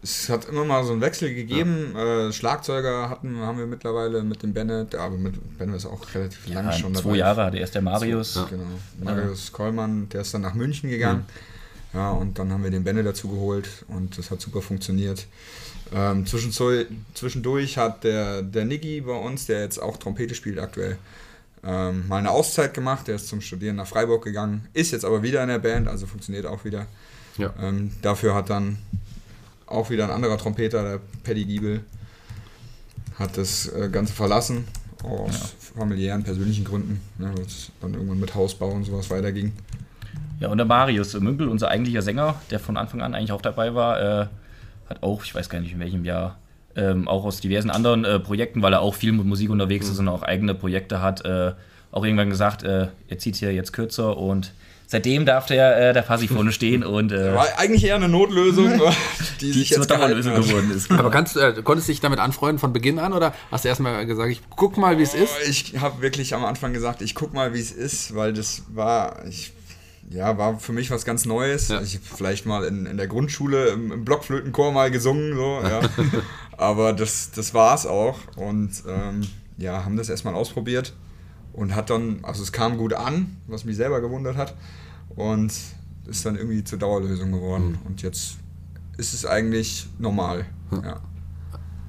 Es 0.00 0.28
hat 0.28 0.44
immer 0.44 0.64
mal 0.64 0.84
so 0.84 0.92
einen 0.92 1.00
Wechsel 1.00 1.34
gegeben. 1.34 1.94
Äh, 1.96 2.32
Schlagzeuger 2.32 3.10
hatten, 3.10 3.38
haben 3.38 3.58
wir 3.58 3.66
mittlerweile 3.66 4.22
mit 4.22 4.42
dem 4.44 4.52
Bennett, 4.52 4.94
aber 4.94 5.16
mit 5.16 5.58
Bennett 5.58 5.76
ist 5.76 5.86
auch 5.86 6.02
relativ 6.14 6.46
lange 6.48 6.68
Ja, 6.68 6.72
schon 6.72 6.94
zwei 6.94 7.02
dabei. 7.02 7.16
Jahre 7.16 7.44
hatte 7.46 7.58
erst 7.58 7.74
der 7.74 7.82
Marius. 7.82 8.38
Genau. 8.48 8.64
Marius 9.02 9.50
Kollmann, 9.52 10.08
der 10.10 10.20
ist 10.20 10.32
dann 10.34 10.42
nach 10.42 10.54
München 10.54 10.88
gegangen. 10.88 11.26
Ja, 11.94 12.10
und 12.10 12.38
dann 12.38 12.52
haben 12.52 12.62
wir 12.62 12.70
den 12.70 12.84
Benne 12.84 13.02
dazu 13.02 13.28
geholt 13.28 13.84
und 13.88 14.18
das 14.18 14.30
hat 14.30 14.40
super 14.40 14.60
funktioniert. 14.60 15.26
Ähm, 15.94 16.26
zwischendurch 16.26 17.78
hat 17.78 18.04
der, 18.04 18.42
der 18.42 18.64
Niggi 18.66 19.00
bei 19.00 19.14
uns, 19.14 19.46
der 19.46 19.62
jetzt 19.62 19.80
auch 19.80 19.96
Trompete 19.96 20.34
spielt 20.34 20.58
aktuell, 20.58 20.98
ähm, 21.64 22.06
mal 22.08 22.18
eine 22.18 22.30
Auszeit 22.30 22.74
gemacht. 22.74 23.08
Der 23.08 23.16
ist 23.16 23.28
zum 23.28 23.40
Studieren 23.40 23.76
nach 23.76 23.86
Freiburg 23.86 24.22
gegangen, 24.22 24.68
ist 24.74 24.92
jetzt 24.92 25.04
aber 25.04 25.22
wieder 25.22 25.42
in 25.42 25.48
der 25.48 25.58
Band, 25.58 25.88
also 25.88 26.06
funktioniert 26.06 26.44
auch 26.44 26.64
wieder. 26.64 26.86
Ja. 27.38 27.54
Ähm, 27.58 27.92
dafür 28.02 28.34
hat 28.34 28.50
dann 28.50 28.78
auch 29.66 29.88
wieder 29.90 30.04
ein 30.04 30.10
anderer 30.10 30.36
Trompeter, 30.36 30.82
der 30.82 31.00
Paddy 31.22 31.44
Giebel, 31.44 31.84
hat 33.18 33.36
das 33.38 33.68
äh, 33.68 33.88
Ganze 33.90 34.12
verlassen, 34.12 34.66
aus 35.02 35.54
familiären, 35.74 36.22
persönlichen 36.22 36.64
Gründen, 36.64 37.00
ne, 37.18 37.32
weil 37.34 37.44
es 37.44 37.70
dann 37.80 37.94
irgendwann 37.94 38.20
mit 38.20 38.34
Hausbau 38.34 38.70
und 38.70 38.84
sowas 38.84 39.10
weiterging. 39.10 39.52
Ja, 40.40 40.48
und 40.48 40.58
der 40.58 40.66
Marius 40.66 41.18
Münckel, 41.18 41.48
unser 41.48 41.68
eigentlicher 41.68 42.02
Sänger, 42.02 42.36
der 42.50 42.60
von 42.60 42.76
Anfang 42.76 43.00
an 43.02 43.14
eigentlich 43.14 43.32
auch 43.32 43.42
dabei 43.42 43.74
war, 43.74 44.00
äh, 44.00 44.26
hat 44.88 45.02
auch, 45.02 45.24
ich 45.24 45.34
weiß 45.34 45.48
gar 45.48 45.60
nicht 45.60 45.72
in 45.72 45.80
welchem 45.80 46.04
Jahr, 46.04 46.38
ähm, 46.76 47.08
auch 47.08 47.24
aus 47.24 47.40
diversen 47.40 47.70
anderen 47.70 48.04
äh, 48.04 48.20
Projekten, 48.20 48.62
weil 48.62 48.72
er 48.72 48.80
auch 48.80 48.94
viel 48.94 49.12
mit 49.12 49.26
Musik 49.26 49.50
unterwegs 49.50 49.88
ist 49.88 49.98
und 49.98 50.08
auch 50.08 50.22
eigene 50.22 50.54
Projekte 50.54 51.02
hat, 51.02 51.24
äh, 51.24 51.52
auch 51.90 52.04
irgendwann 52.04 52.30
gesagt, 52.30 52.62
äh, 52.62 52.88
er 53.08 53.18
zieht 53.18 53.36
hier 53.36 53.52
jetzt 53.52 53.72
kürzer 53.72 54.16
und 54.16 54.52
seitdem 54.86 55.26
darf 55.26 55.46
der, 55.46 55.90
äh, 55.90 55.92
der 55.92 56.02
Fassi 56.04 56.28
vorne 56.28 56.52
stehen 56.52 56.84
und 56.84 57.10
äh, 57.10 57.34
War 57.34 57.46
eigentlich 57.56 57.84
eher 57.84 57.96
eine 57.96 58.08
Notlösung, 58.08 58.80
die, 59.40 59.46
die 59.46 59.52
sich 59.52 59.68
zur 59.70 59.78
jetzt 59.78 59.90
Dauerlösung 59.90 60.34
hat. 60.34 60.42
geworden 60.44 60.70
ist. 60.70 60.90
Aber 60.90 61.10
kannst, 61.10 61.36
äh, 61.36 61.54
konntest 61.64 61.88
du 61.88 61.92
dich 61.92 62.00
damit 62.00 62.20
anfreunden 62.20 62.58
von 62.58 62.72
Beginn 62.72 62.98
an 62.98 63.12
oder 63.12 63.34
hast 63.50 63.64
du 63.64 63.68
erstmal 63.68 64.06
gesagt, 64.06 64.30
ich 64.30 64.40
guck 64.54 64.76
mal, 64.76 64.98
wie 64.98 65.02
es 65.02 65.14
ist? 65.14 65.32
Oh, 65.36 65.48
Ich 65.50 65.80
habe 65.80 66.00
wirklich 66.00 66.34
am 66.34 66.44
Anfang 66.44 66.72
gesagt, 66.72 67.02
ich 67.02 67.14
guck 67.14 67.34
mal, 67.34 67.54
wie 67.54 67.60
es 67.60 67.72
ist, 67.72 68.14
weil 68.14 68.32
das 68.32 68.62
war, 68.72 69.24
ich, 69.26 69.52
ja, 70.10 70.38
war 70.38 70.58
für 70.58 70.72
mich 70.72 70.90
was 70.90 71.04
ganz 71.04 71.24
Neues. 71.24 71.68
Ja. 71.68 71.82
Ich 71.82 71.94
habe 71.94 72.04
vielleicht 72.04 72.46
mal 72.46 72.64
in, 72.64 72.86
in 72.86 72.96
der 72.96 73.06
Grundschule 73.06 73.68
im, 73.68 73.92
im 73.92 74.04
Blockflötenchor 74.04 74.72
mal 74.72 74.90
gesungen, 74.90 75.34
so, 75.34 75.60
ja. 75.62 75.80
Aber 76.56 76.92
das, 76.92 77.30
das 77.30 77.54
war 77.54 77.74
es 77.74 77.86
auch. 77.86 78.18
Und 78.36 78.82
ähm, 78.88 79.22
ja, 79.58 79.84
haben 79.84 79.96
das 79.96 80.08
erstmal 80.08 80.34
ausprobiert 80.34 80.94
und 81.52 81.74
hat 81.74 81.90
dann, 81.90 82.20
also 82.22 82.42
es 82.42 82.52
kam 82.52 82.78
gut 82.78 82.94
an, 82.94 83.36
was 83.46 83.64
mich 83.64 83.76
selber 83.76 84.00
gewundert 84.00 84.36
hat. 84.36 84.54
Und 85.14 85.52
ist 86.06 86.24
dann 86.24 86.36
irgendwie 86.36 86.64
zur 86.64 86.78
Dauerlösung 86.78 87.32
geworden. 87.32 87.78
Und 87.84 88.02
jetzt 88.02 88.36
ist 88.96 89.14
es 89.14 89.26
eigentlich 89.26 89.88
normal. 89.98 90.46
Ja. 90.70 91.00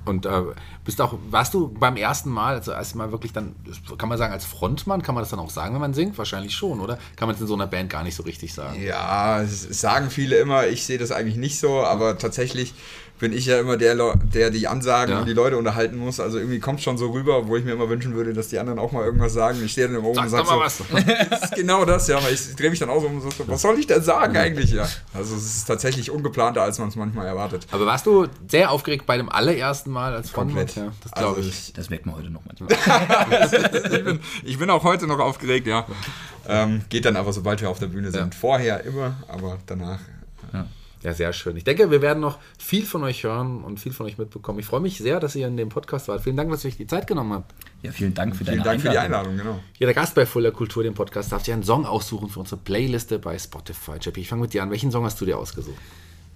Und 0.05 0.25
äh, 0.25 0.41
bist 0.85 1.01
auch, 1.01 1.17
warst 1.29 1.53
du 1.53 1.67
beim 1.67 1.95
ersten 1.97 2.29
Mal, 2.29 2.55
also 2.55 2.71
erstmal 2.71 3.12
wirklich 3.12 3.33
dann, 3.33 3.55
kann 3.97 4.09
man 4.09 4.17
sagen, 4.17 4.33
als 4.33 4.45
Frontmann, 4.45 5.01
kann 5.01 5.13
man 5.13 5.21
das 5.21 5.29
dann 5.29 5.39
auch 5.39 5.49
sagen, 5.49 5.73
wenn 5.73 5.81
man 5.81 5.93
singt? 5.93 6.17
Wahrscheinlich 6.17 6.55
schon, 6.55 6.79
oder? 6.79 6.97
Kann 7.15 7.27
man 7.27 7.35
es 7.35 7.41
in 7.41 7.47
so 7.47 7.53
einer 7.53 7.67
Band 7.67 7.89
gar 7.89 8.03
nicht 8.03 8.15
so 8.15 8.23
richtig 8.23 8.53
sagen? 8.53 8.81
Ja, 8.81 9.43
sagen 9.45 10.09
viele 10.09 10.38
immer, 10.38 10.67
ich 10.67 10.85
sehe 10.85 10.97
das 10.97 11.12
eigentlich 11.12 11.38
nicht 11.38 11.59
so, 11.59 11.83
aber 11.83 12.17
tatsächlich 12.17 12.73
bin 13.19 13.34
ich 13.34 13.45
ja 13.45 13.60
immer 13.60 13.77
der, 13.77 13.95
der 14.15 14.49
die 14.49 14.67
Ansagen 14.67 15.13
Ja. 15.13 15.19
und 15.19 15.25
die 15.27 15.34
Leute 15.34 15.58
unterhalten 15.58 15.97
muss. 15.97 16.19
Also 16.19 16.38
irgendwie 16.39 16.60
kommt 16.60 16.82
schon 16.82 16.97
so 16.97 17.12
rüber, 17.12 17.47
wo 17.47 17.55
ich 17.58 17.65
mir 17.65 17.73
immer 17.73 17.89
wünschen 17.89 18.15
würde, 18.15 18.34
dass 18.34 18.47
die 18.47 18.58
anderen 18.60 18.79
auch 18.79 18.91
mal 18.91 19.03
irgendwas 19.05 19.34
sagen. 19.34 19.60
Ich 19.63 19.73
stehe 19.73 19.88
dann 19.88 19.97
immer 19.97 20.08
oben 20.08 20.19
und 20.19 20.29
Sag 20.29 20.45
sage 20.45 20.60
doch 20.62 20.69
so, 20.69 20.84
mal 20.93 21.05
was. 21.05 21.29
das 21.29 21.43
ist 21.43 21.55
genau 21.55 21.86
das, 21.86 22.08
ja, 22.08 22.17
aber 22.17 22.32
ich 22.32 22.55
drehe 22.55 22.69
mich 22.69 22.79
dann 22.79 22.89
auch 22.89 23.01
so 23.01 23.08
um 23.08 23.21
und 23.21 23.34
so, 23.34 23.47
was 23.47 23.62
soll 23.62 23.77
ich 23.77 23.88
denn 23.88 24.01
sagen 24.01 24.36
eigentlich? 24.38 24.71
Ja. 24.71 24.88
Also 25.13 25.36
es 25.36 25.43
ist 25.58 25.65
tatsächlich 25.65 26.10
ungeplanter, 26.12 26.62
als 26.63 26.79
man 26.79 26.88
es 26.88 26.95
manchmal 26.95 27.27
erwartet. 27.27 27.67
Aber 27.71 27.86
warst 27.86 28.05
du 28.05 28.27
sehr 28.47 28.71
aufgeregt 28.71 29.05
bei 29.05 29.17
dem 29.17 29.29
allerersten 29.29 29.91
Mal 29.91 30.13
als 30.15 30.29
Frontmann? 30.29 30.65
Komplett. 30.65 30.86
Ja, 30.86 30.91
das 31.03 31.12
glaube 31.12 31.38
Also 31.38 31.49
ich. 31.49 31.73
Das 31.73 31.89
merkt 31.89 32.05
man 32.05 32.15
heute 32.15 32.29
noch 32.29 32.41
manchmal. 32.45 32.69
ich, 33.91 34.03
bin, 34.03 34.19
ich 34.43 34.58
bin 34.60 34.69
auch 34.69 34.84
heute 34.84 35.08
noch 35.08 35.19
aufgeregt, 35.19 35.67
ja. 35.67 35.86
Ähm, 36.47 36.82
geht 36.89 37.05
dann 37.05 37.15
aber, 37.17 37.34
sobald 37.34 37.62
wir 37.62 37.69
auf 37.69 37.79
der 37.79 37.88
Bühne 37.88 38.12
sind. 38.12 38.34
Ja. 38.34 38.39
Vorher 38.39 38.84
immer, 38.86 39.17
aber 39.27 39.58
danach. 39.67 39.99
Ja, 40.53 40.65
sehr 41.01 41.31
schön. 41.33 41.55
Ich 41.55 41.63
denke, 41.63 41.91
wir 41.91 42.01
werden 42.01 42.19
noch 42.19 42.39
viel 42.57 42.85
von 42.85 43.03
euch 43.03 43.23
hören 43.23 43.63
und 43.63 43.79
viel 43.79 43.93
von 43.93 44.05
euch 44.05 44.17
mitbekommen. 44.17 44.59
Ich 44.59 44.65
freue 44.65 44.81
mich 44.81 44.97
sehr, 44.97 45.19
dass 45.19 45.35
ihr 45.35 45.47
in 45.47 45.55
dem 45.55 45.69
Podcast 45.69 46.07
wart. 46.07 46.21
Vielen 46.21 46.35
Dank, 46.35 46.51
dass 46.51 46.65
ihr 46.65 46.69
euch 46.69 46.77
die 46.77 46.88
Zeit 46.88 47.07
genommen 47.07 47.33
habt. 47.33 47.53
Ja, 47.81 47.91
vielen 47.91 48.13
Dank 48.13 48.35
für 48.35 48.43
Vielen 48.43 48.57
deine 48.57 48.69
Dank 48.69 48.81
für 48.81 48.89
die 48.89 48.97
Einladung. 48.97 49.38
Genau. 49.38 49.59
Jeder 49.77 49.93
Gast 49.93 50.15
bei 50.15 50.25
Fuller 50.25 50.51
Kultur, 50.51 50.83
dem 50.83 50.93
Podcast, 50.93 51.31
darf 51.31 51.43
sich 51.45 51.53
einen 51.53 51.63
Song 51.63 51.85
aussuchen 51.85 52.29
für 52.29 52.41
unsere 52.41 52.59
Playliste 52.59 53.17
bei 53.19 53.39
Spotify. 53.39 53.93
Jeppy, 54.01 54.21
ich 54.21 54.27
fange 54.27 54.41
mit 54.41 54.53
dir 54.53 54.63
an. 54.63 54.71
Welchen 54.71 54.91
Song 54.91 55.05
hast 55.05 55.19
du 55.21 55.25
dir 55.25 55.38
ausgesucht? 55.38 55.77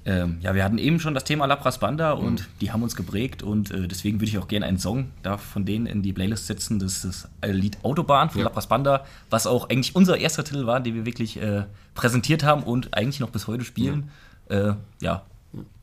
Ähm, 0.05 0.39
ja, 0.41 0.53
wir 0.53 0.65
hatten 0.65 0.77
eben 0.77 0.99
schon 0.99 1.13
das 1.13 1.23
Thema 1.23 1.45
Lapras 1.45 1.79
Banda 1.79 2.11
und 2.11 2.49
die 2.59 2.71
haben 2.73 2.83
uns 2.83 2.95
geprägt 2.97 3.41
und 3.41 3.71
äh, 3.71 3.87
deswegen 3.87 4.19
würde 4.19 4.25
ich 4.25 4.37
auch 4.37 4.49
gerne 4.49 4.65
einen 4.65 4.77
Song 4.77 5.11
da 5.21 5.37
von 5.37 5.63
denen 5.63 5.85
in 5.85 6.01
die 6.01 6.11
Playlist 6.11 6.47
setzen. 6.47 6.77
Das 6.77 7.05
ist 7.05 7.29
das 7.41 7.51
Lied 7.53 7.77
Autobahn 7.83 8.29
von 8.29 8.39
Ja. 8.39 8.45
Lapras 8.45 8.67
Banda, 8.67 9.05
was 9.29 9.47
auch 9.47 9.69
eigentlich 9.69 9.95
unser 9.95 10.17
erster 10.17 10.43
Titel 10.43 10.65
war, 10.65 10.81
den 10.81 10.95
wir 10.95 11.05
wirklich 11.05 11.41
äh, 11.41 11.63
präsentiert 11.95 12.43
haben 12.43 12.63
und 12.63 12.93
eigentlich 12.93 13.21
noch 13.21 13.29
bis 13.29 13.47
heute 13.47 13.63
spielen. 13.63 14.09
Äh, 14.49 14.73
ja, 15.01 15.25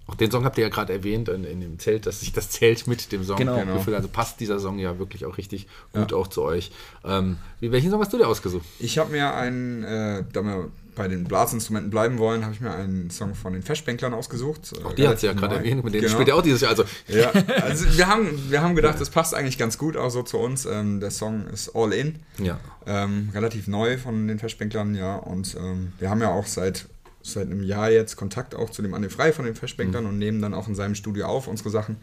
Auch 0.06 0.14
den 0.16 0.30
Song 0.30 0.44
habt 0.44 0.58
ihr 0.58 0.64
ja 0.64 0.70
gerade 0.70 0.92
erwähnt 0.92 1.28
in, 1.28 1.44
in 1.44 1.60
dem 1.60 1.78
Zelt, 1.78 2.04
dass 2.06 2.20
sich 2.20 2.32
das 2.32 2.50
Zelt 2.50 2.86
mit 2.86 3.12
dem 3.12 3.22
Song 3.24 3.36
Genau. 3.36 3.56
gefüllt 3.56 3.88
hat. 3.88 4.02
Also 4.02 4.08
passt 4.08 4.40
dieser 4.40 4.58
Song 4.58 4.78
ja 4.78 4.98
wirklich 4.98 5.24
auch 5.24 5.38
richtig 5.38 5.68
gut 5.92 6.12
auch 6.12 6.26
zu 6.26 6.42
euch. 6.42 6.72
Ähm, 7.04 7.38
wie, 7.60 7.70
welchen 7.70 7.90
Song 7.90 8.00
hast 8.00 8.12
du 8.12 8.18
dir 8.18 8.26
ausgesucht? 8.26 8.66
Ich 8.80 8.98
habe 8.98 9.12
mir 9.12 9.34
einen, 9.34 9.84
äh, 9.84 10.24
da 10.32 10.42
wir 10.42 10.68
bei 10.96 11.06
den 11.06 11.24
Blasinstrumenten 11.24 11.90
bleiben 11.90 12.18
wollen, 12.18 12.42
habe 12.42 12.52
ich 12.52 12.60
mir 12.60 12.72
einen 12.72 13.08
Song 13.10 13.34
von 13.36 13.52
den 13.52 13.62
Festbänklern 13.62 14.12
ausgesucht. 14.12 14.72
Auch 14.84 14.92
die 14.92 15.06
hat 15.06 15.20
sie 15.20 15.26
ja 15.28 15.32
gerade 15.32 15.54
erwähnt, 15.54 15.82
mit 15.84 15.94
denen 15.94 16.02
genau. 16.02 16.12
spielt 16.14 16.28
ihr 16.28 16.36
auch 16.36 16.42
dieses 16.42 16.60
Jahr. 16.60 16.70
Also 16.70 16.84
Ja, 17.06 17.30
also 17.62 17.86
wir 17.96 18.08
haben, 18.08 18.50
wir 18.50 18.60
haben 18.60 18.74
gedacht, 18.74 19.00
das 19.00 19.08
passt 19.08 19.32
eigentlich 19.34 19.56
ganz 19.56 19.78
gut 19.78 19.96
auch 19.96 20.10
so 20.10 20.22
zu 20.24 20.38
uns. 20.38 20.66
Ähm, 20.66 20.98
der 21.00 21.12
Song 21.12 21.46
ist 21.46 21.74
All 21.74 21.92
In. 21.92 22.16
Ja. 22.38 22.58
Ähm, 22.86 23.30
relativ 23.32 23.68
neu 23.68 23.96
von 23.96 24.26
den 24.26 24.40
Festbänklern, 24.40 24.94
ja. 24.96 25.16
Und 25.16 25.54
ähm, 25.54 25.92
wir 26.00 26.10
haben 26.10 26.20
ja 26.20 26.30
auch 26.32 26.46
seit, 26.46 26.86
seit 27.22 27.46
einem 27.46 27.62
Jahr 27.62 27.90
jetzt 27.90 28.16
Kontakt 28.16 28.54
auch 28.54 28.70
zu 28.70 28.82
dem 28.82 28.94
Anne 28.94 29.10
Frei 29.10 29.32
von 29.32 29.44
den 29.44 29.54
Festbänklern 29.54 30.06
und 30.06 30.18
nehmen 30.18 30.40
dann 30.40 30.54
auch 30.54 30.68
in 30.68 30.74
seinem 30.74 30.94
Studio 30.94 31.26
auf 31.26 31.46
unsere 31.48 31.70
Sachen. 31.70 31.96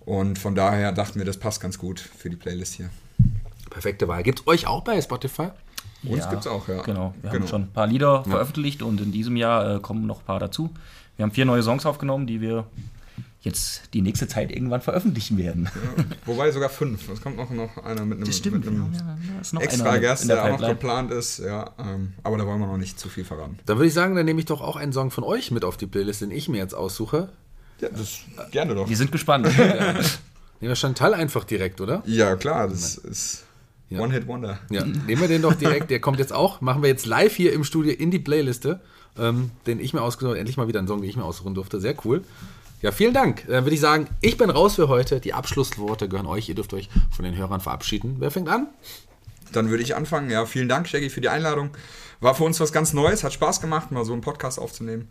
Und 0.00 0.38
von 0.38 0.54
daher 0.54 0.92
dachten 0.92 1.18
wir, 1.18 1.26
das 1.26 1.36
passt 1.38 1.60
ganz 1.60 1.78
gut 1.78 1.98
für 2.00 2.30
die 2.30 2.36
Playlist 2.36 2.74
hier. 2.74 2.90
perfekte 3.70 4.06
Wahl. 4.08 4.22
Gibt 4.22 4.40
es 4.40 4.46
euch 4.46 4.66
auch 4.66 4.84
bei 4.84 5.00
Spotify? 5.00 5.48
Uns 6.04 6.18
Ja, 6.24 6.30
gibt's 6.30 6.46
auch, 6.46 6.68
ja. 6.68 6.82
Genau, 6.82 7.14
wir 7.20 7.30
Genau. 7.30 7.42
haben 7.42 7.48
schon 7.48 7.62
ein 7.62 7.72
paar 7.72 7.86
Lieder 7.86 8.22
veröffentlicht 8.24 8.82
und 8.82 9.00
in 9.00 9.10
diesem 9.12 9.36
Jahr 9.36 9.76
äh, 9.76 9.80
kommen 9.80 10.06
noch 10.06 10.20
ein 10.20 10.24
paar 10.24 10.38
dazu. 10.38 10.70
Wir 11.16 11.24
haben 11.24 11.32
vier 11.32 11.44
neue 11.46 11.62
Songs 11.62 11.84
aufgenommen, 11.84 12.26
die 12.26 12.40
wir 12.40 12.66
jetzt 13.46 13.94
die 13.94 14.02
nächste 14.02 14.28
Zeit 14.28 14.50
irgendwann 14.50 14.82
veröffentlichen 14.82 15.38
werden. 15.38 15.68
Wobei 16.26 16.50
sogar 16.50 16.68
fünf. 16.68 17.08
Es 17.08 17.20
kommt 17.22 17.36
noch, 17.36 17.50
noch 17.50 17.76
einer 17.78 18.04
mit 18.04 18.18
einem, 18.18 18.28
mit 18.28 18.66
einem 18.66 18.92
da 18.92 19.40
ist 19.40 19.54
noch 19.54 19.62
extra 19.62 19.90
einer 19.90 20.00
Gast, 20.00 20.22
in 20.22 20.28
der, 20.28 20.44
auch 20.44 20.58
noch 20.58 20.68
geplant 20.68 21.12
ist. 21.12 21.38
Ja, 21.38 21.70
ähm, 21.78 22.12
aber 22.22 22.36
da 22.36 22.46
wollen 22.46 22.58
wir 22.58 22.66
noch 22.66 22.76
nicht 22.76 22.98
zu 22.98 23.08
viel 23.08 23.24
verraten. 23.24 23.58
Dann 23.64 23.78
würde 23.78 23.86
ich 23.88 23.94
sagen, 23.94 24.16
dann 24.16 24.26
nehme 24.26 24.40
ich 24.40 24.46
doch 24.46 24.60
auch 24.60 24.76
einen 24.76 24.92
Song 24.92 25.10
von 25.10 25.24
euch 25.24 25.50
mit 25.50 25.64
auf 25.64 25.76
die 25.76 25.86
Playlist, 25.86 26.20
den 26.20 26.30
ich 26.30 26.48
mir 26.48 26.58
jetzt 26.58 26.74
aussuche. 26.74 27.30
Ja, 27.80 27.88
das 27.88 28.18
gerne 28.50 28.74
doch. 28.74 28.88
Wir 28.88 28.96
sind 28.96 29.12
gespannt. 29.12 29.46
Nehmen 30.60 30.70
wir 30.70 30.76
Chantal 30.76 31.14
einfach 31.14 31.44
direkt, 31.44 31.80
oder? 31.80 32.02
Ja, 32.06 32.34
klar, 32.36 32.68
das 32.68 32.96
ist 32.96 33.44
Ja. 33.90 34.00
One-Hit-Wonder. 34.00 34.58
Ja, 34.70 34.84
nehmen 34.84 35.20
wir 35.20 35.28
den 35.28 35.42
doch 35.42 35.54
direkt. 35.54 35.90
Der 35.90 36.00
kommt 36.00 36.18
jetzt 36.18 36.32
auch. 36.32 36.60
Machen 36.60 36.82
wir 36.82 36.88
jetzt 36.88 37.06
live 37.06 37.36
hier 37.36 37.52
im 37.52 37.62
Studio 37.62 37.92
in 37.92 38.10
die 38.10 38.18
Playliste, 38.18 38.80
ähm, 39.18 39.50
den 39.66 39.78
ich 39.78 39.92
mir 39.92 40.00
ausgesucht 40.02 40.30
habe. 40.30 40.38
Endlich 40.40 40.56
mal 40.56 40.66
wieder 40.66 40.80
einen 40.80 40.88
Song, 40.88 41.00
den 41.00 41.10
ich 41.10 41.16
mir 41.16 41.24
aussuchen 41.24 41.54
durfte. 41.54 41.80
Sehr 41.80 41.94
cool. 42.04 42.24
Ja, 42.82 42.92
vielen 42.92 43.14
Dank. 43.14 43.44
Dann 43.46 43.64
würde 43.64 43.74
ich 43.74 43.80
sagen, 43.80 44.08
ich 44.20 44.36
bin 44.36 44.50
raus 44.50 44.74
für 44.74 44.88
heute. 44.88 45.20
Die 45.20 45.32
Abschlussworte 45.32 46.08
gehören 46.08 46.26
euch. 46.26 46.48
Ihr 46.48 46.54
dürft 46.54 46.74
euch 46.74 46.88
von 47.10 47.24
den 47.24 47.36
Hörern 47.36 47.60
verabschieden. 47.60 48.16
Wer 48.18 48.30
fängt 48.30 48.48
an? 48.48 48.68
Dann 49.52 49.70
würde 49.70 49.82
ich 49.82 49.96
anfangen. 49.96 50.30
Ja, 50.30 50.44
vielen 50.44 50.68
Dank, 50.68 50.88
Shaggy, 50.88 51.08
für 51.08 51.20
die 51.20 51.28
Einladung. 51.28 51.70
War 52.20 52.34
für 52.34 52.44
uns 52.44 52.60
was 52.60 52.72
ganz 52.72 52.92
Neues, 52.92 53.24
hat 53.24 53.32
Spaß 53.32 53.60
gemacht, 53.60 53.90
mal 53.90 54.04
so 54.04 54.12
einen 54.12 54.22
Podcast 54.22 54.58
aufzunehmen. 54.58 55.08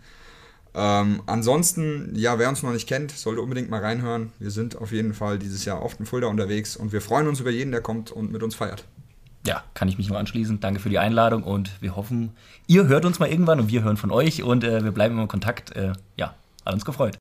Ähm, 0.73 1.21
ansonsten, 1.25 2.11
ja, 2.15 2.37
wer 2.37 2.49
uns 2.49 2.61
noch 2.61 2.73
nicht 2.73 2.87
kennt, 2.87 3.11
sollte 3.11 3.41
unbedingt 3.41 3.69
mal 3.69 3.79
reinhören. 3.79 4.33
Wir 4.39 4.51
sind 4.51 4.75
auf 4.75 4.91
jeden 4.91 5.13
Fall 5.13 5.39
dieses 5.39 5.63
Jahr 5.63 5.81
oft 5.81 5.99
in 5.99 6.05
Fulda 6.05 6.27
unterwegs 6.27 6.75
und 6.75 6.91
wir 6.91 7.01
freuen 7.01 7.27
uns 7.27 7.39
über 7.39 7.49
jeden, 7.49 7.71
der 7.71 7.81
kommt 7.81 8.11
und 8.11 8.31
mit 8.31 8.43
uns 8.43 8.55
feiert. 8.55 8.83
Ja, 9.47 9.63
kann 9.73 9.87
ich 9.87 9.97
mich 9.97 10.09
nur 10.09 10.17
anschließen. 10.17 10.59
Danke 10.59 10.79
für 10.79 10.89
die 10.89 10.97
Einladung 10.99 11.43
und 11.43 11.81
wir 11.81 11.95
hoffen, 11.95 12.31
ihr 12.67 12.87
hört 12.87 13.05
uns 13.05 13.19
mal 13.19 13.29
irgendwann 13.29 13.59
und 13.59 13.69
wir 13.69 13.83
hören 13.83 13.95
von 13.95 14.11
euch 14.11 14.43
und 14.43 14.63
äh, 14.63 14.83
wir 14.83 14.91
bleiben 14.91 15.13
immer 15.13 15.23
in 15.23 15.29
Kontakt. 15.29 15.73
Äh, 15.75 15.93
ja, 16.17 16.35
hat 16.65 16.73
uns 16.73 16.83
gefreut. 16.83 17.17